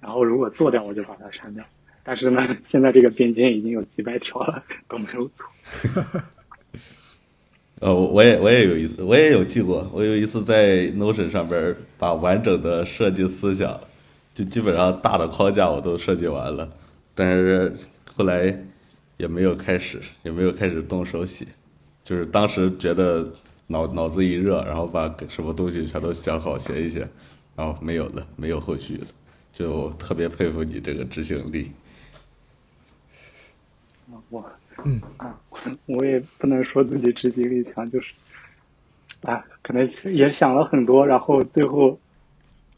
[0.00, 1.64] 然后如果做掉我就把它删掉。
[2.02, 5.46] 但是呢，现在这个便签已经有几百条了，都没有做。
[7.78, 13.78] 呃，我也我也有一次，我也有记过，我有一次在 Notion 上边把完整的设计思想，
[14.34, 16.70] 就基本上大的框架我都设计完了，
[17.14, 17.76] 但是
[18.14, 18.64] 后来
[19.18, 21.46] 也没有开始，也没有开始动手写，
[22.02, 23.30] 就是当时觉得
[23.66, 27.06] 脑脑子一热，然后把什么东西全都想好写一写，
[27.54, 29.06] 然后没有了，没有后续了，
[29.52, 31.72] 就特别佩服你这个执行力。
[34.10, 34.42] 啊我
[34.86, 35.58] 嗯啊，我
[35.98, 38.14] 我也不能说自己执行力强，就是
[39.22, 41.98] 啊，可能也想了很多，然后最后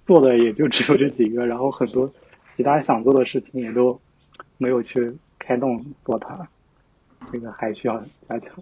[0.07, 2.11] 做的也就只有这几个，然后很多
[2.57, 4.01] 其他想做的事情也都
[4.57, 6.49] 没有去开动做它，
[7.31, 8.55] 这个还需要加强。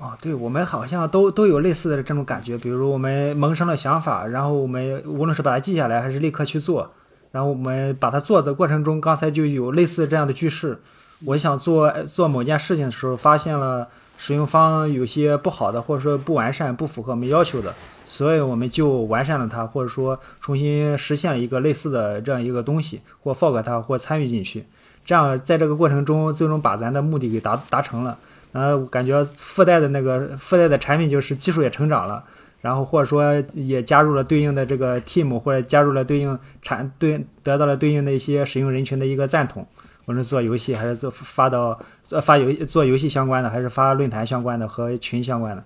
[0.00, 6.92] 哦，对，我们好像都都有类似的这种感觉，比如我们萌生了想法，然后我们无论是把它记下来，还是立刻去做，
[7.30, 10.80] 然后我们把它做的过程中，刚才就有类似这样的句式。
[11.24, 24.64] 我想做做某件事情的时候，发现了使用方有些不好的，或者说不完善、不符合我们要求的，所以我们就完善了它，或者说重新实现了一个类似的这样一个东西，或 fork 它，或参与进去。
[25.04, 28.16] 这样在这个过程中，最终把咱的目的给达达成了。
[28.52, 32.22] 呃，我感觉附带的那个附带的产品就是技术也成长了，
[32.60, 39.66] 然后或者说也加入了对应的这个 team，或者加入了对应产对得到了对应的一些使用人群的一个赞同。
[40.06, 41.78] 无论做游戏还是做发到
[42.10, 45.62] 呃发游做游戏相关的，还是发论坛相关的和群相关的，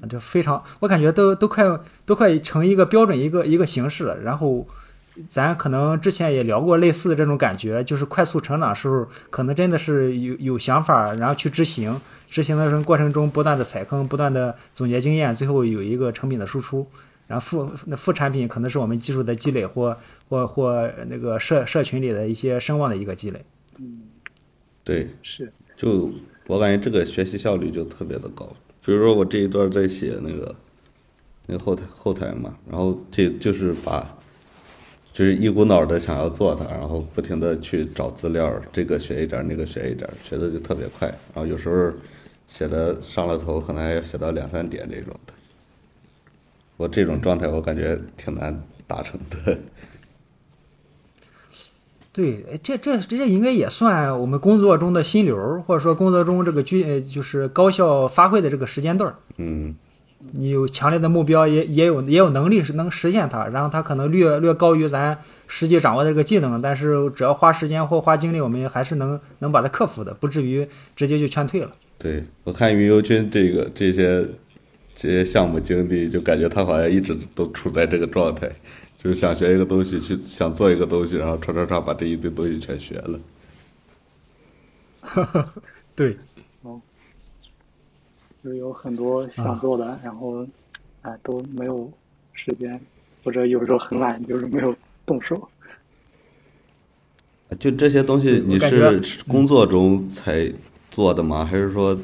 [0.00, 1.64] 啊，这非常我感觉都都快
[2.04, 4.18] 都快成一个标准一个一个形式了。
[4.20, 4.66] 然后
[5.26, 16.86] 咱可能之前也聊过类似的这种感觉，就是快速成长时候，可能真的是有有想法，然后去执行，执行的过程中不断的踩坑，不断的总结经验，最后有一个成品的输出。
[17.26, 19.96] 然后副那副产品可能是我们技术的积累，或
[20.28, 23.44] 或或那个社社群里的一些声望的一个积累。
[23.78, 24.02] 嗯，
[24.84, 26.10] 对，是，就
[26.46, 28.46] 我感觉这个学习效率就特别的高。
[28.84, 30.56] 比如说我这一段在写那个
[31.46, 34.16] 那个后台后台嘛，然后这就是把
[35.12, 41.08] 就是一股脑的想要做它，然后不停的去找资料，这个学一点，那个学一点，学的就特别快。
[41.34, 41.92] 然后有时候
[42.46, 45.32] 写的上了头，可能还要写到两三点这种的。
[46.76, 49.58] 我这种状态，我感觉挺难达成的。
[52.18, 59.14] 对，哎这这这应该也算我们工作中的心流儿，或者说工作中这个具呃就是高效发挥的这个时间段儿。
[59.36, 59.76] 嗯，
[60.32, 65.16] 你有强烈的目标，也也有也有能力是能实现它，然后它可能略略高于咱
[65.46, 70.66] 实际掌握的这个技能，但是只要花时间或花精力，我们还是能能把它克服的，不至于
[70.96, 71.70] 直接就劝退了。
[71.98, 74.26] 对我看云游君这个这些
[74.96, 78.50] 这些项目经历，就感觉他好像一直都处在这个状态，
[78.98, 83.20] 就是想学一个东西，去想做一个东西，然后唰唰唰把这一堆东西全学了。
[85.94, 86.16] 对，
[88.42, 90.44] 就是有很多想做的，然后
[91.02, 91.90] 啊都没有
[92.32, 92.78] 时间，
[93.24, 94.74] 或者有时候很懒，就是没有
[95.06, 95.48] 动手。
[97.58, 100.52] 就这些东西，你是工作中才
[100.90, 101.44] 做的吗？
[101.44, 101.98] 还是说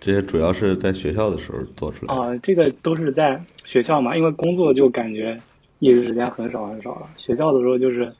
[0.00, 2.20] 这些主要是在学校的时候做出来的？
[2.20, 5.40] 啊、这个都是在学校嘛，因为工作就感觉
[5.82, 7.08] 业余时间很少很少了。
[7.16, 8.10] 学校的时候就是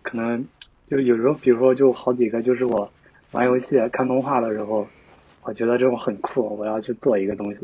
[0.00, 0.42] 可能
[0.86, 2.90] 就有时候，比如说就好几个，就是我
[3.32, 4.86] 玩游戏、看动画的时候，
[5.42, 7.60] 我觉得这种很酷，我要去做一个东西。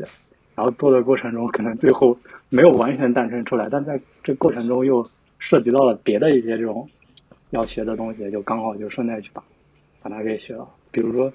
[0.53, 2.15] 然后做的过程中，可能最后
[2.49, 5.03] 没有完全诞生出来，但在这过程中又
[5.39, 6.87] 涉及到了别的一些这种
[7.49, 9.41] 要学的东西，就刚好就顺带去把
[10.03, 10.67] 把它给学了。
[10.91, 11.33] 比如说，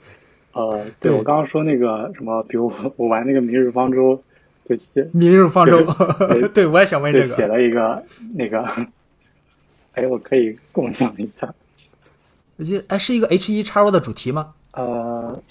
[0.52, 4.16] 呃，对对我刚刚说那个什么，比如我我玩那个《明日方舟》，
[4.64, 5.84] 就写明日方舟
[6.28, 7.36] 对， 对我也想问这个。
[7.36, 8.02] 写了一个
[8.34, 8.62] 那个，
[9.92, 11.54] 哎，我可以共享一下，
[12.58, 14.54] 这哎是一个 H 一插入的主题吗？
[14.72, 15.42] 呃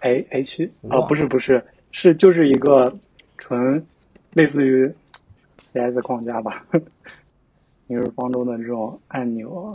[0.00, 2.92] 哎 H 哇啊，不是不是，是就是一个
[3.38, 3.84] 纯
[4.32, 4.92] 类似于
[5.72, 6.64] CS 框架吧，
[7.86, 9.72] 明日方舟的这种按钮，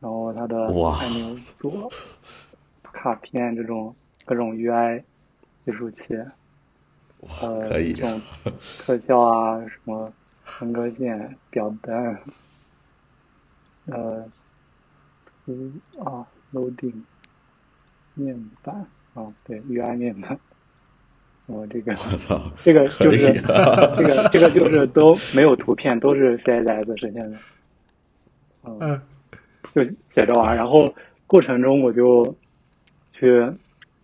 [0.00, 1.90] 然后它的按钮组、
[2.82, 3.94] 卡片这种
[4.24, 5.02] 各种 UI
[5.64, 6.16] 计数器，
[7.40, 8.20] 呃，可以这种
[8.78, 10.12] 特效啊，什么
[10.44, 12.18] 分割线、表单，
[13.86, 14.24] 呃，
[15.46, 16.94] 嗯啊，loading
[18.14, 18.74] 面板
[19.14, 20.36] 啊，对，UI 面板，
[21.46, 27.38] 我这个我操，这个就是啊 这个这个就是都没有图片，都是 CSS 实现的，
[28.64, 29.00] 嗯，嗯，
[29.72, 30.92] 就写着玩，然后
[31.28, 32.36] 过程中我就
[33.12, 33.48] 去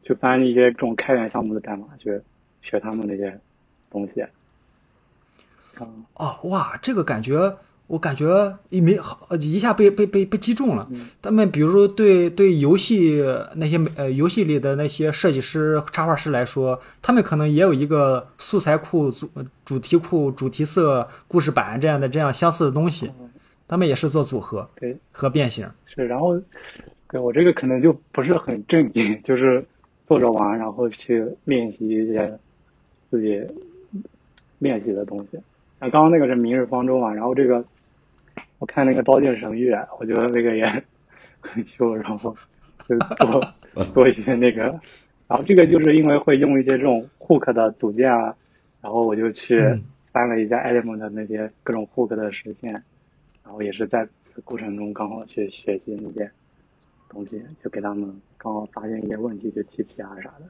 [0.04, 2.20] 去翻一些这种开源项目的代码，去
[2.62, 3.38] 学他们那些
[3.90, 4.24] 东西，
[5.80, 7.56] 嗯，哦哇，这个感觉
[7.86, 10.86] 我感觉一没好一下被被被被击中了。
[11.22, 19.30] 他们比如说对对游戏那些呃游戏里的那些设计师、插画师来说，他们可能也有一个素材库、主
[19.64, 23.10] 主题库、主题色、故事板这样的这样相似的东西，
[23.66, 24.94] 他们也是做组合对。
[25.10, 25.66] 和变形。
[25.86, 26.38] 是，然后
[27.10, 29.64] 对我这个可能就不是很正经，就是
[30.04, 32.38] 做着玩，然后去练习一些
[33.10, 33.46] 自己
[34.58, 35.38] 练习的东西。
[35.80, 37.64] 那刚刚那个是明日方舟嘛，然后这个
[38.58, 40.66] 我看那个《刀剑神域》，我觉得那个也
[41.40, 42.34] 很秀，然后
[42.88, 44.62] 就做做 一些那个，
[45.28, 48.34] 然后这个就是因为会用一些这种 hook 的组件啊，
[48.80, 52.72] 然后我就去嗯翻了一下 Element 的那些各种 hook 的实现，
[53.44, 56.28] 然后也是在此过程中刚好去学习那些
[57.08, 60.46] 东西，就给他们刚好发现一些问题就提提啊啥的。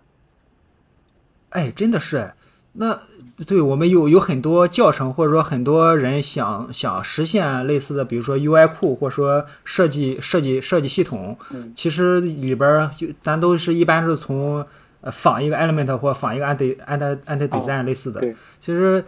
[1.50, 2.34] 哎，真的是哎，
[2.74, 2.98] 那
[3.46, 14.64] 对我们有有很多教程，或者说很多人想想实现类似的，比如说 UI 库，或者说设计设计设计系统，嗯其实里边儿就咱都是一般是从
[15.00, 18.20] 呃仿一个 element 或仿一个 anti anti anti design 类似的。
[18.20, 19.02] 对其实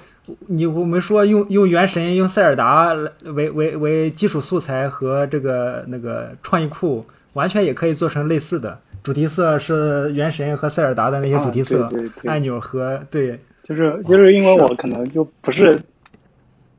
[0.47, 2.93] 你我们说用用原神、用塞尔达
[3.25, 8.79] 为为为基础素材和这个那个创意库，完全也可以做成类似的。
[9.03, 11.91] 主题色是原神和塞尔达的那些主题色，
[12.25, 15.79] 按钮和对就是就是因为我可能就不是，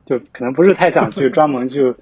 [0.04, 1.94] 就可能不是太想去专门去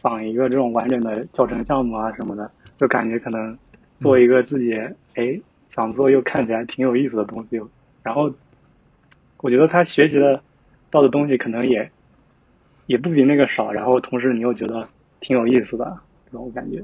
[0.00, 3.56] 仿一个这种完整的教程项目啊什么的，就感觉可能
[4.00, 4.74] 做一个自己
[5.14, 5.38] 哎
[5.74, 7.60] 想做又看起来挺有意思的东西，
[8.02, 8.32] 然后
[9.38, 10.40] 我觉得他学习的
[10.90, 11.90] 到的东西可能也
[12.86, 14.88] 也不比那个少，然后同时你又觉得
[15.20, 16.82] 挺有意思的这种感觉。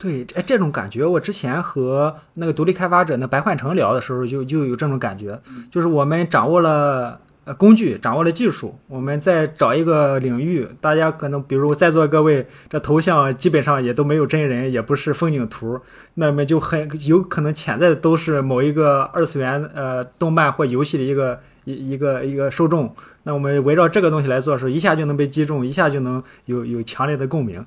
[0.00, 5.38] 对，哎，这种感觉，我之前和那个独立开发者那白焕成聊的时候就，就有这种感觉，
[5.70, 15.78] 就是我们掌握了呃工具，掌握了技术，我们再找一个领域，大家可能比如在座各位，这头像基本上也都没有真人，也不是风景图，
[16.14, 22.96] 那么就很有可能潜在的都是某一个二次元呃动漫或游戏的一个一一个一个受众。
[23.24, 27.62] 那我们围绕这个东西来做的时候，一下就能被击中，一下就能有有强烈的共鸣。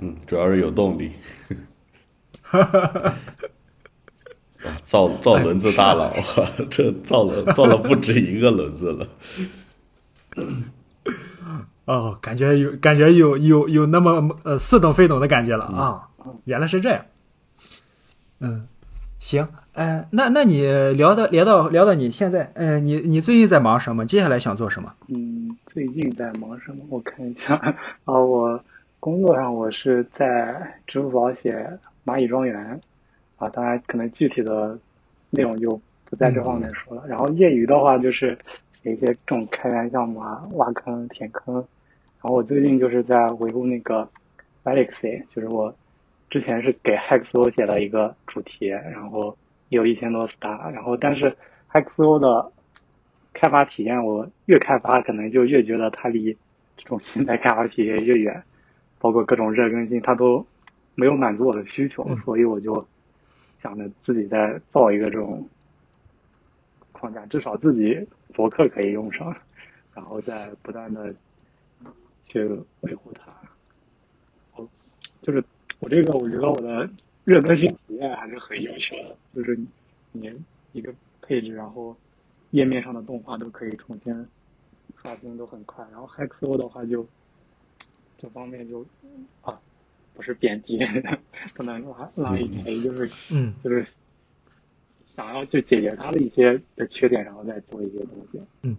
[0.00, 1.12] 嗯，主要是有动力。
[2.42, 3.14] 哈哈哈
[4.84, 6.12] 造造轮子大佬，
[6.70, 9.06] 这造了造了不止一个轮子了。
[11.84, 16.08] 哦，感觉有感觉有有有那么呃似懂非懂的感觉了啊、
[16.44, 17.04] 原来是这样。
[18.40, 18.66] 嗯，
[19.18, 24.04] 行，呃，那那你聊到聊到聊到你现在，呃，你你最近在忙什么？
[24.04, 24.92] 接下来想做什么？
[25.08, 26.78] 嗯，最近在忙什么？
[26.90, 27.54] 我看一下
[28.04, 28.62] 啊，我
[29.00, 32.80] 工作上我是在支付宝写蚂蚁庄园
[33.36, 34.76] 啊，当然可能具体的
[35.30, 37.06] 内容就不在这方面说了。
[37.06, 38.36] 然后业余的话就是
[38.72, 41.54] 写一些这种开源项目啊，挖坑、填坑。
[41.54, 44.08] 然后我最近就是在维护那个
[44.64, 45.72] Galaxy，就是我
[46.28, 49.36] 之前是给 Hexo 写了一个主题，然后
[49.68, 51.36] 也有一千多 star，然后但是
[51.72, 52.50] Hexo 的
[53.32, 56.36] 开发体验，我越开发可能就越觉得它离
[56.76, 58.42] 这种现代开发体验越远，
[58.98, 60.44] 包括各种热更新，它都
[60.94, 62.86] 没有满足我的需求，所以我就
[63.58, 65.48] 想着自己再造一个这种
[66.92, 69.34] 框架，至少自己博客可以用上，
[69.94, 71.14] 然后再不断的
[72.22, 72.42] 去
[72.80, 73.32] 维护它。
[74.56, 74.68] 我
[75.22, 75.42] 就是
[75.78, 76.88] 我这个，我觉得我的
[77.24, 79.58] 热更新体验还是很优秀的，就是
[80.10, 80.32] 你
[80.72, 80.92] 一个
[81.22, 81.96] 配置，然后
[82.50, 84.26] 页面上的动画都可以重新
[85.00, 85.86] 刷新，都很快。
[85.92, 87.06] 然后 Hexo 的话就
[88.20, 88.84] 这方面就
[89.42, 89.56] 啊，
[90.14, 90.78] 不是贬低，
[91.54, 93.86] 不能拉拉一赔，就是嗯，就是
[95.04, 98.40] 想要去解决它的一些的缺点，然后再做一些东西。
[98.62, 98.76] 嗯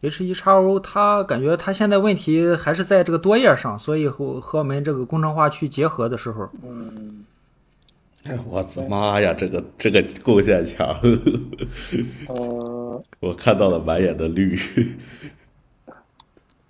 [0.00, 7.24] ，H E 叉 O，它感觉它现在问题还是在这个多页上，所以和和我们这个工程化去结合的时候，嗯，
[8.24, 10.88] 哎我的妈呀，这个这个贡献强，
[12.26, 14.58] 呃， 我看到了满眼的绿。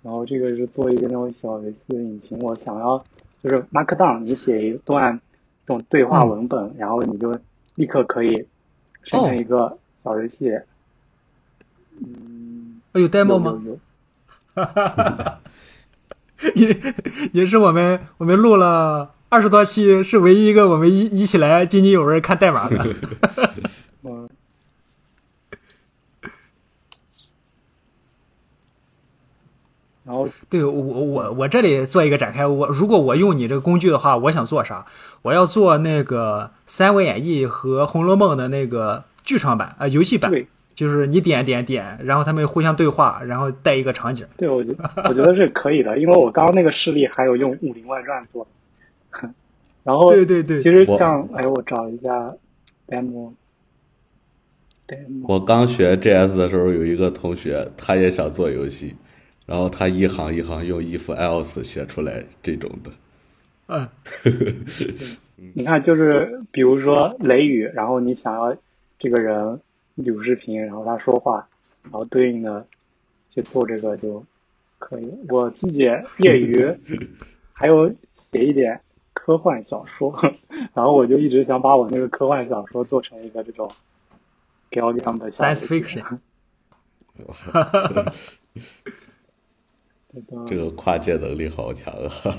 [0.03, 2.97] 然后这个是做一个那种小游戏的引擎，我想要
[3.43, 5.19] 就是 Markdown，你写一段
[5.67, 7.37] 这种对话文本，然后你就
[7.75, 8.47] 立刻可以
[9.03, 10.49] 生成一个小游戏。
[11.99, 13.61] 嗯，哎有有 demo 吗？
[13.63, 13.79] 有有，
[16.55, 16.67] 你
[17.33, 22.77] 你是我们我们录了二十多期，是唯一一个我们一一起来津津有味看代码的。
[24.03, 24.27] 嗯，
[30.11, 34.85] 然后对我我我这里做一个展开，我如果我用你这个工具的话，我想做啥？
[35.21, 40.45] 我要做那个《三国演义》和《红楼梦》的那个剧场版啊、呃游戏版，对
[40.75, 44.27] 就是你点点点，然后他们互相对话，然后带一个场景。
[44.35, 44.73] 对，我觉
[45.07, 48.45] 我觉得是可以的，因为我刚刚那个事例还有用《武林外传》做，
[49.85, 52.33] 然后对对对其实像哎，我找一下
[52.89, 53.31] demo
[54.89, 58.95] demo，我刚学 JS 的时候，有一个同学，他也想做游戏，
[59.45, 62.91] 然后他一行一行用 if else 写出来这种的。
[63.67, 63.87] 嗯，
[65.55, 68.55] 你看，就是比如说雷雨，然后你想要
[68.99, 69.59] 这个人
[69.95, 71.47] 录视频，然后他说话，
[71.83, 72.65] 然后对应的
[73.29, 74.23] 去做这个就
[74.77, 75.09] 可以。
[75.29, 75.79] 我自己
[76.19, 76.65] 业余
[77.53, 78.79] 还有写一点
[79.13, 80.17] 科幻小说，
[80.73, 83.71] 然后我就一直想把我那个科幻小说做成一个这种
[84.69, 86.19] Gaudium 的 Science fiction
[90.47, 92.35] 这个跨界能力好强啊！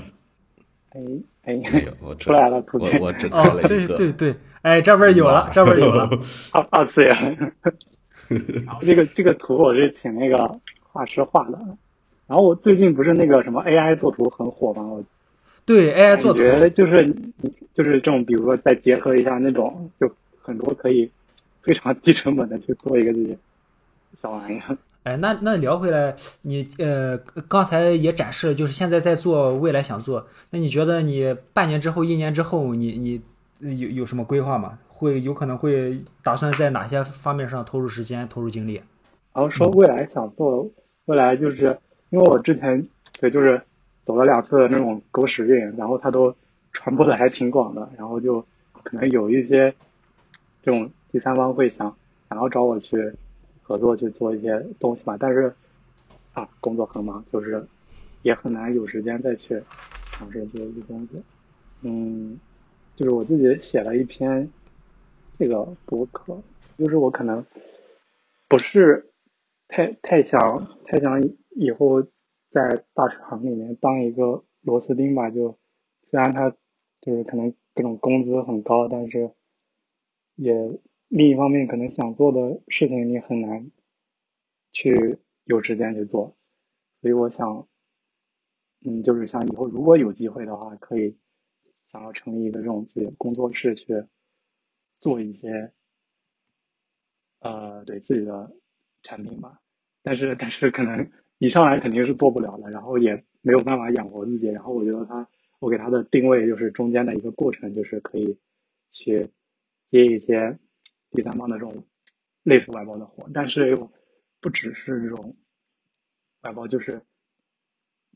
[0.91, 1.01] 哎
[1.45, 3.67] 哎， 我出来了图片我我只开哦了，一个。
[3.67, 6.07] 对对对，哎，这边有了，这边有了。
[6.53, 7.51] 二二次元。
[8.65, 10.37] 然后这个这个图我是请那个
[10.81, 11.57] 画师画的，
[12.27, 14.83] 然后我最近不是那个什么 AI 做图很火吗？
[14.83, 15.03] 我
[15.65, 17.05] 对，AI 做图，感觉就是
[17.73, 20.09] 就是这种，比如说再结合一下那种，就
[20.41, 21.09] 很多可以
[21.63, 23.37] 非常低成本的去做一个这些
[24.21, 24.77] 小玩意儿。
[25.03, 33.21] 哎，那那聊回来，你呃刚才也展示了，就是现在在做，未来想做，那你觉得你半年之后、一年之后，你你
[33.59, 34.79] 有有什么规划吗？
[34.87, 38.81] 会有可能会打算在哪些方面上投入时间、投入精力？
[39.33, 40.69] 然后说未来想做，
[41.05, 41.77] 未来就是
[42.09, 42.87] 因为我之前
[43.19, 43.61] 对就是
[44.03, 46.33] 走了两次的那种狗屎运，然后它都
[46.71, 48.39] 传播的还挺广的，然后就
[48.83, 49.73] 可能有一些
[50.63, 51.93] 这种第三方会想
[52.29, 53.13] 想要找我去
[53.63, 55.55] 合作去做一些东西嘛，但是
[56.33, 57.67] 啊工作很忙，就是
[58.21, 59.63] 也很难有时间再去
[60.11, 61.23] 尝试做一些东西。
[61.81, 62.39] 嗯，
[62.95, 64.51] 就是我自己写了一篇
[65.33, 66.43] 这个博客，
[66.77, 67.45] 就是我可能
[68.47, 69.11] 不是
[69.67, 71.21] 太太想太想
[71.55, 72.03] 以后
[72.49, 75.57] 在大厂里面当一个螺丝钉吧，就
[76.05, 76.51] 虽然他
[77.01, 79.31] 就是可能各种工资很高，但是
[80.35, 80.53] 也
[81.15, 83.69] 另一方面可能想做的事情你很难
[84.71, 86.35] 去有时间去做，
[87.01, 87.67] 所以我想，
[88.83, 91.15] 嗯，就是想以后如果有机会的话，可以
[91.87, 94.05] 想要成立一个这种自己的工作室去
[94.97, 95.71] 做一些
[97.41, 98.51] 呃对自己的
[99.03, 99.61] 产品吧。
[100.01, 104.47] 但是但是可能一上来肯定是做不了的，然后也没有办法养活自己。
[104.47, 108.39] 然后我觉得他，我给他的定位就是中间的一个过程，就是可以
[108.89, 109.29] 去
[109.85, 110.57] 接一些
[111.13, 111.83] 第三方的这种
[112.43, 113.91] 类似外包的活，但是又
[114.41, 115.35] 不只是这种
[116.41, 117.01] 外包，就是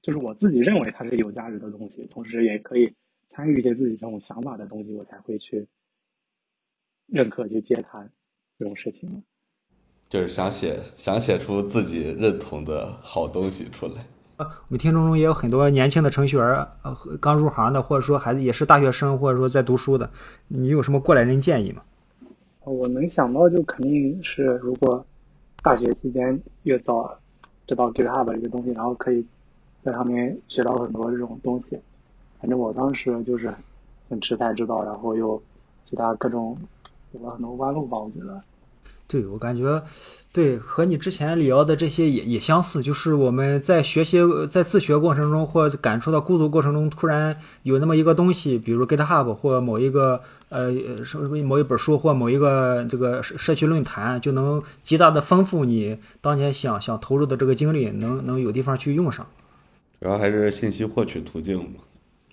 [0.01, 2.93] 就是我自己认为它是有价值的东西，同时也可以
[3.27, 5.67] 参与一些自己这种想法的东西，我才会去
[7.05, 8.11] 认可去接谈
[8.57, 9.23] 这种事情。
[10.09, 14.05] 就是想写想写出自己认同的好东西出来。
[14.37, 16.45] 我们听众中也有很多年轻的程序员，
[16.83, 20.09] 呃，刚入行的，或者说还也是大学生，或者说在读书的，
[20.47, 21.83] 你有什么过来人建议吗？
[22.69, 25.05] 我能想到就肯定是，如果
[25.63, 27.17] 大学期间越早
[27.65, 29.25] 知道 GitHub 这个东西，然后可以
[29.83, 31.79] 在上面学到很多这种东西。
[32.39, 33.53] 反正我当时就是
[34.09, 35.41] 很迟才知道，然后又
[35.81, 36.57] 其他各种
[37.13, 38.43] 走了很多弯路吧，我觉得。
[39.07, 39.81] 对我感觉，
[40.33, 50.73] 对和你之前聊的这些也也相似，就是我们在学习在自学过程中或感受到孤独过程中，突然有那么一个东西，比如 GitHub 或某一个呃
[51.05, 59.25] 什么什么某一本书或某一个这个社区论坛，就能极大的丰富你当年想想投入的这个精力，能能有地方去用上。
[60.01, 61.79] 主要还是信息获取途径嘛，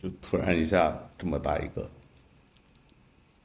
[0.03, 1.89] 就突然一下这么大一个，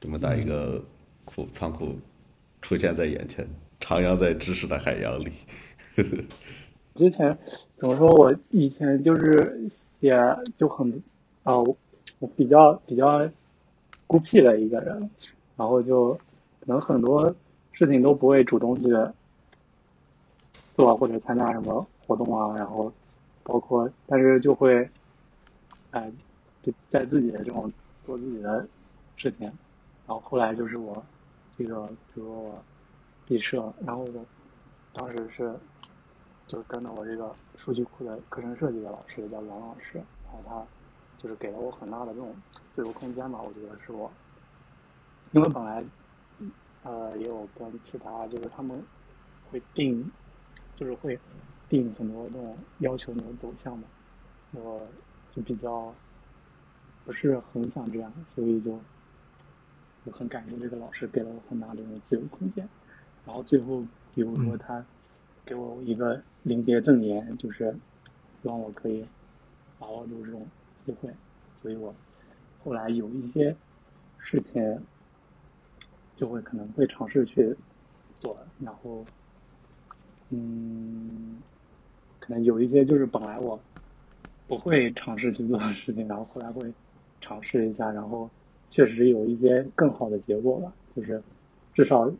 [0.00, 0.82] 这么大一个
[1.24, 1.96] 库仓库。
[2.62, 3.46] 出现在眼前，
[3.80, 5.32] 徜徉在知识的海洋里。
[6.94, 7.36] 之前
[7.76, 8.12] 怎么说？
[8.14, 10.14] 我以前就是写
[10.56, 11.02] 就很
[11.44, 13.28] 啊，我比较比较
[14.06, 15.10] 孤僻的一个人，
[15.56, 16.12] 然后就
[16.60, 17.34] 可能很多
[17.72, 18.88] 事情都不会主动去
[20.74, 22.92] 做或者参加什么活动啊，然后
[23.42, 24.88] 包括但是就会
[25.92, 26.10] 哎
[26.62, 28.66] 就在自己的这种做自己的
[29.16, 31.02] 事情，然后后来就是我。
[31.62, 32.64] 这个比如说我
[33.26, 34.26] 毕设，然后我
[34.94, 35.54] 当时是
[36.46, 40.64] 就是跟着我这个数据库的课程设计的老师叫王老师，然后他
[41.18, 42.34] 就是给了我很大的这种
[42.70, 44.10] 自由空间吧，我觉得是我，
[45.32, 45.84] 因为本来
[46.82, 48.82] 呃也有跟其他就是他们
[49.50, 50.10] 会定，
[50.76, 51.20] 就是会
[51.68, 53.84] 定很多这种要求你的走向嘛，
[54.52, 54.80] 我
[55.30, 55.92] 就比较
[57.04, 58.80] 不是很想这样，所以就。
[60.04, 62.66] 我很感谢这个老师给了我很大的这种自由空间，
[63.26, 63.84] 然后最后
[64.14, 64.82] 比如说他
[65.44, 67.76] 给我一个临别赠言，就是
[68.40, 69.04] 希望我可以
[69.78, 70.46] 把握住这种
[70.76, 71.14] 机会，
[71.60, 71.94] 所以我
[72.64, 73.54] 后来有一些
[74.18, 74.80] 事情
[76.16, 77.54] 就会可能会尝试去
[78.14, 79.04] 做，然后
[80.30, 81.36] 嗯，
[82.18, 83.60] 可能有一些就是本来我
[84.48, 86.72] 不会尝试去做的事情，然后后来会
[87.20, 88.30] 尝试一下，然后。
[88.70, 91.22] 确实有一些更好的结果吧，就是
[91.74, 92.10] 至少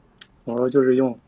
[0.44, 1.18] 怎么说，就是用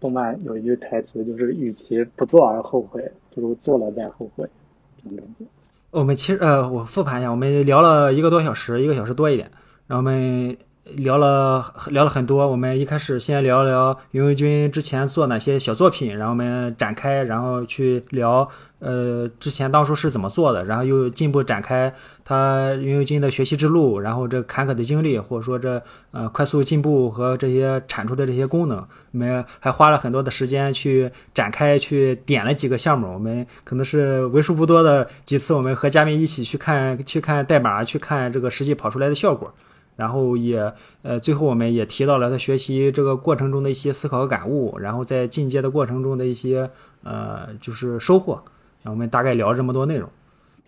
[0.00, 4.48] 动漫有一句台词，就是与其不做而后悔，不如做了再后悔，
[4.96, 5.44] 这种感觉。
[5.92, 9.48] 我们其实呃，我复盘一下，我们聊了一个多小时，一个小时多一点，
[9.86, 10.56] 然后我们。
[10.94, 21.92] 聊了聊了很多，我们一开始先聊聊云游君之前做哪些小作品，然后我们展开，然后去聊呃之前当初是怎么做的，然后又进一步展开
[22.24, 25.82] 他云游君的学习之路，然后这坎坷的经历，或者说这
[26.12, 28.78] 呃快速进步和这些产出的这些功能，
[29.10, 39.52] 我们还花了很多的时间去展开去点了几个项目，我们可能是为数不多的几次，我们和嘉宾一起去看去看代码，去看这个实际跑出来的效果。
[39.96, 46.70] 然后也，呃，最后我们也提到了他学习这个过程中的一些思考和感悟，然后在进阶的过程中的一些，
[47.02, 48.34] 呃，就是收获。
[48.82, 50.06] 然后我们大概聊这么多内容。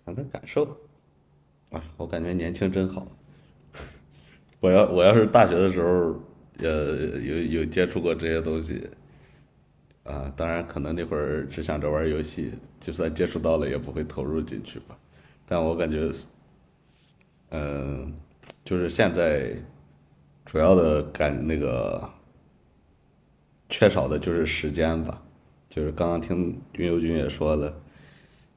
[0.04, 0.64] 谈谈感受，
[1.70, 3.06] 啊，我感觉年轻真好。
[4.60, 6.18] 我要我要是大学的时候，
[6.66, 8.88] 呃，有有接触过这些东西，
[10.04, 12.50] 啊，当然可能那会儿只想着玩游戏，
[12.80, 14.96] 就算接触到了也不会投入进去吧。
[15.46, 16.10] 但我感觉，
[17.50, 18.14] 嗯。
[18.64, 19.50] 就是现在，
[20.44, 22.08] 主要的感那个
[23.68, 25.22] 缺少的就是时间吧。
[25.70, 27.80] 就是刚刚听云游君也说了，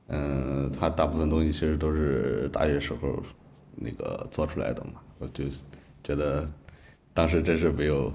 [0.07, 3.21] 嗯，他大部分东西其实都是大学时候
[3.75, 4.93] 那个做出来的嘛。
[5.19, 5.43] 我就
[6.03, 6.49] 觉得
[7.13, 8.11] 当时真是没有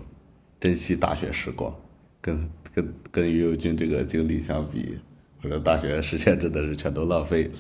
[0.59, 1.75] 珍惜大学时光，
[2.21, 4.99] 跟跟跟云游君这个经历相比，
[5.43, 7.53] 或者大学时间真的是全都浪费了。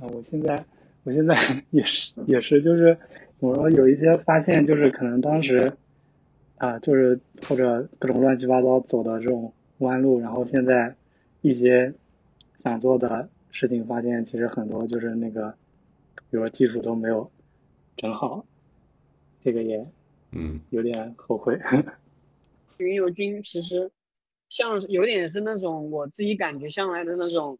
[0.00, 0.64] 啊，我现在。
[1.04, 1.36] 我现在
[1.70, 2.96] 也是也是，就是
[3.38, 5.72] 怎么说，有一些发现，就是可能当时
[6.56, 10.96] 啊，就是或者各种乱七八糟走的这种弯路，然后现在
[11.42, 11.92] 一些
[12.58, 15.54] 想做的事情，发现其实很多就是那个，
[16.30, 17.30] 比如说技术都没有
[17.96, 18.46] 整好，
[19.42, 19.86] 这个也
[20.32, 21.60] 嗯有点后悔。
[22.78, 23.90] 云友君其实
[24.48, 27.58] 像有点是那种我自己感觉向来的那种。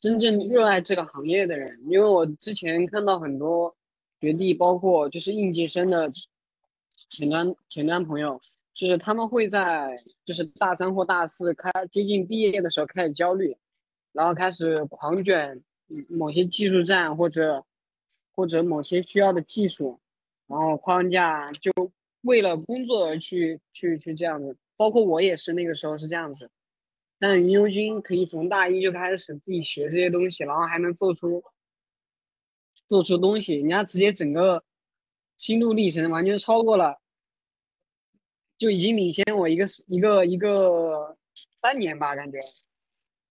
[0.00, 3.74] 真正热爱这个行业的人，因为我之前看到很多
[4.20, 6.10] 学弟，包括就是应届生的
[7.08, 8.38] 前端前端朋友，
[8.74, 13.56] 就是他们会在就是大三或大四开接近毕业的时候开始焦虑，
[14.12, 15.62] 然后开始狂卷
[16.08, 17.64] 某些技术站或者
[18.32, 19.98] 或者某些需要的技术，
[20.46, 21.72] 然后框架就
[22.20, 26.50] 为了工作而去去去这样子，包括我也是那个时候是这样子。
[27.18, 31.42] 但云游君可以从大一就开始自己学这些东西，然后还能做出
[32.88, 34.62] 做出东西，人家直接整个
[35.38, 36.98] 心路历程完全超过了，
[38.58, 41.16] 就已经领先我一个一个一个
[41.56, 42.38] 三年吧，感觉。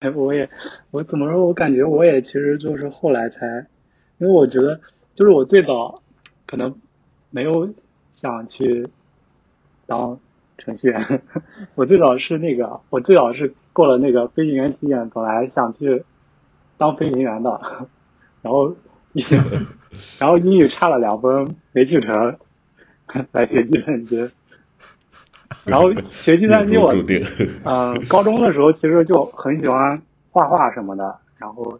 [0.00, 0.48] 哎，我也
[0.90, 1.46] 我怎么说？
[1.46, 3.66] 我感觉我也其实就是后来才，
[4.18, 4.78] 因为我觉得
[5.14, 6.02] 就是我最早
[6.44, 6.78] 可能
[7.30, 7.72] 没有
[8.12, 8.86] 想去
[9.86, 10.20] 当
[10.58, 11.22] 程序员。
[11.74, 16.02] 我最早是那个，我最早是过了那个飞行员体检，本来想去
[16.78, 17.60] 当飞行员的，
[18.40, 18.74] 然后
[20.18, 22.38] 然后英语差了两分没去成，
[23.32, 24.30] 来学计算机。
[25.66, 26.90] 然后学计算机，我
[27.64, 30.00] 嗯，高中的时候其实就很喜欢
[30.30, 31.78] 画画什么的，然后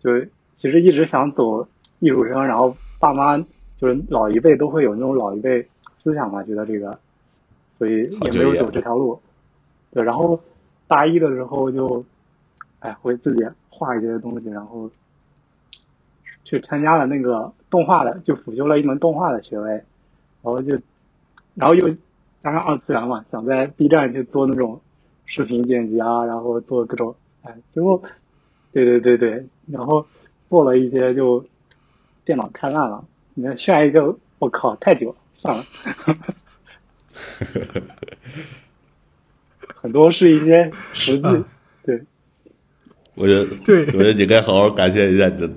[0.00, 0.10] 就
[0.56, 1.64] 其实一直想走
[2.00, 3.38] 艺术生，然后爸妈
[3.76, 5.64] 就是老一辈都会有那种老一辈
[6.02, 6.98] 思想嘛，觉得这个，
[7.78, 9.20] 所以也没有走这条路。
[9.92, 10.40] 对，然后
[10.88, 12.04] 大一的时候就，
[12.80, 14.90] 哎，会自己画一些东西，然后
[16.44, 19.84] 去参加了那个动画的，就辅修了一门动画的学位，然
[20.42, 20.78] 后就，
[21.54, 21.96] 然后又。
[22.38, 24.80] 加上二次元嘛，想在 B 站去做那种
[25.24, 28.00] 视频剪辑啊，然后做各种，哎，结果，
[28.72, 30.06] 对对对对，然后
[30.48, 31.44] 做了一些就
[32.24, 35.64] 电脑太烂了，你看炫一个，我靠，太久了，算了，
[39.86, 41.44] 很多是一些实际，
[41.84, 42.02] 对，
[43.14, 45.48] 我觉得，对，我觉得你该好好感谢一下你的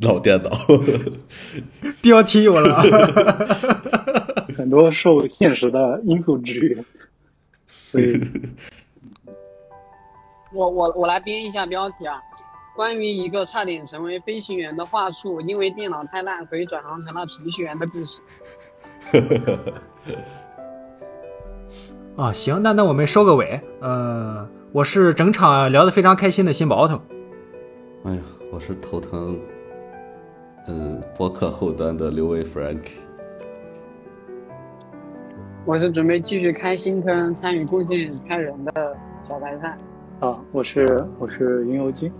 [0.00, 0.50] 老电脑，
[2.00, 2.82] 标题有了。
[4.58, 6.84] 很多受现实的因素制约，
[7.68, 8.20] 所以，
[10.52, 12.20] 我我我来编一下标题啊，
[12.74, 18.20] 关于一个差点成为飞行员的话术，因为电脑太烂，所以转行成了程序员的故事。
[22.14, 23.58] 啊，行，那那我们收个尾。
[23.80, 27.00] 呃，我是整场聊得非常开心的新宝头。
[28.04, 28.20] 哎呀，
[28.52, 29.38] 我是头疼，
[30.68, 32.98] 嗯，博客后端的刘伟 Frankie。
[35.64, 39.78] 我是准备继续开新坑，参与贡献开人的小白菜。
[40.20, 40.84] 啊，我是
[41.18, 42.12] 我是云游君。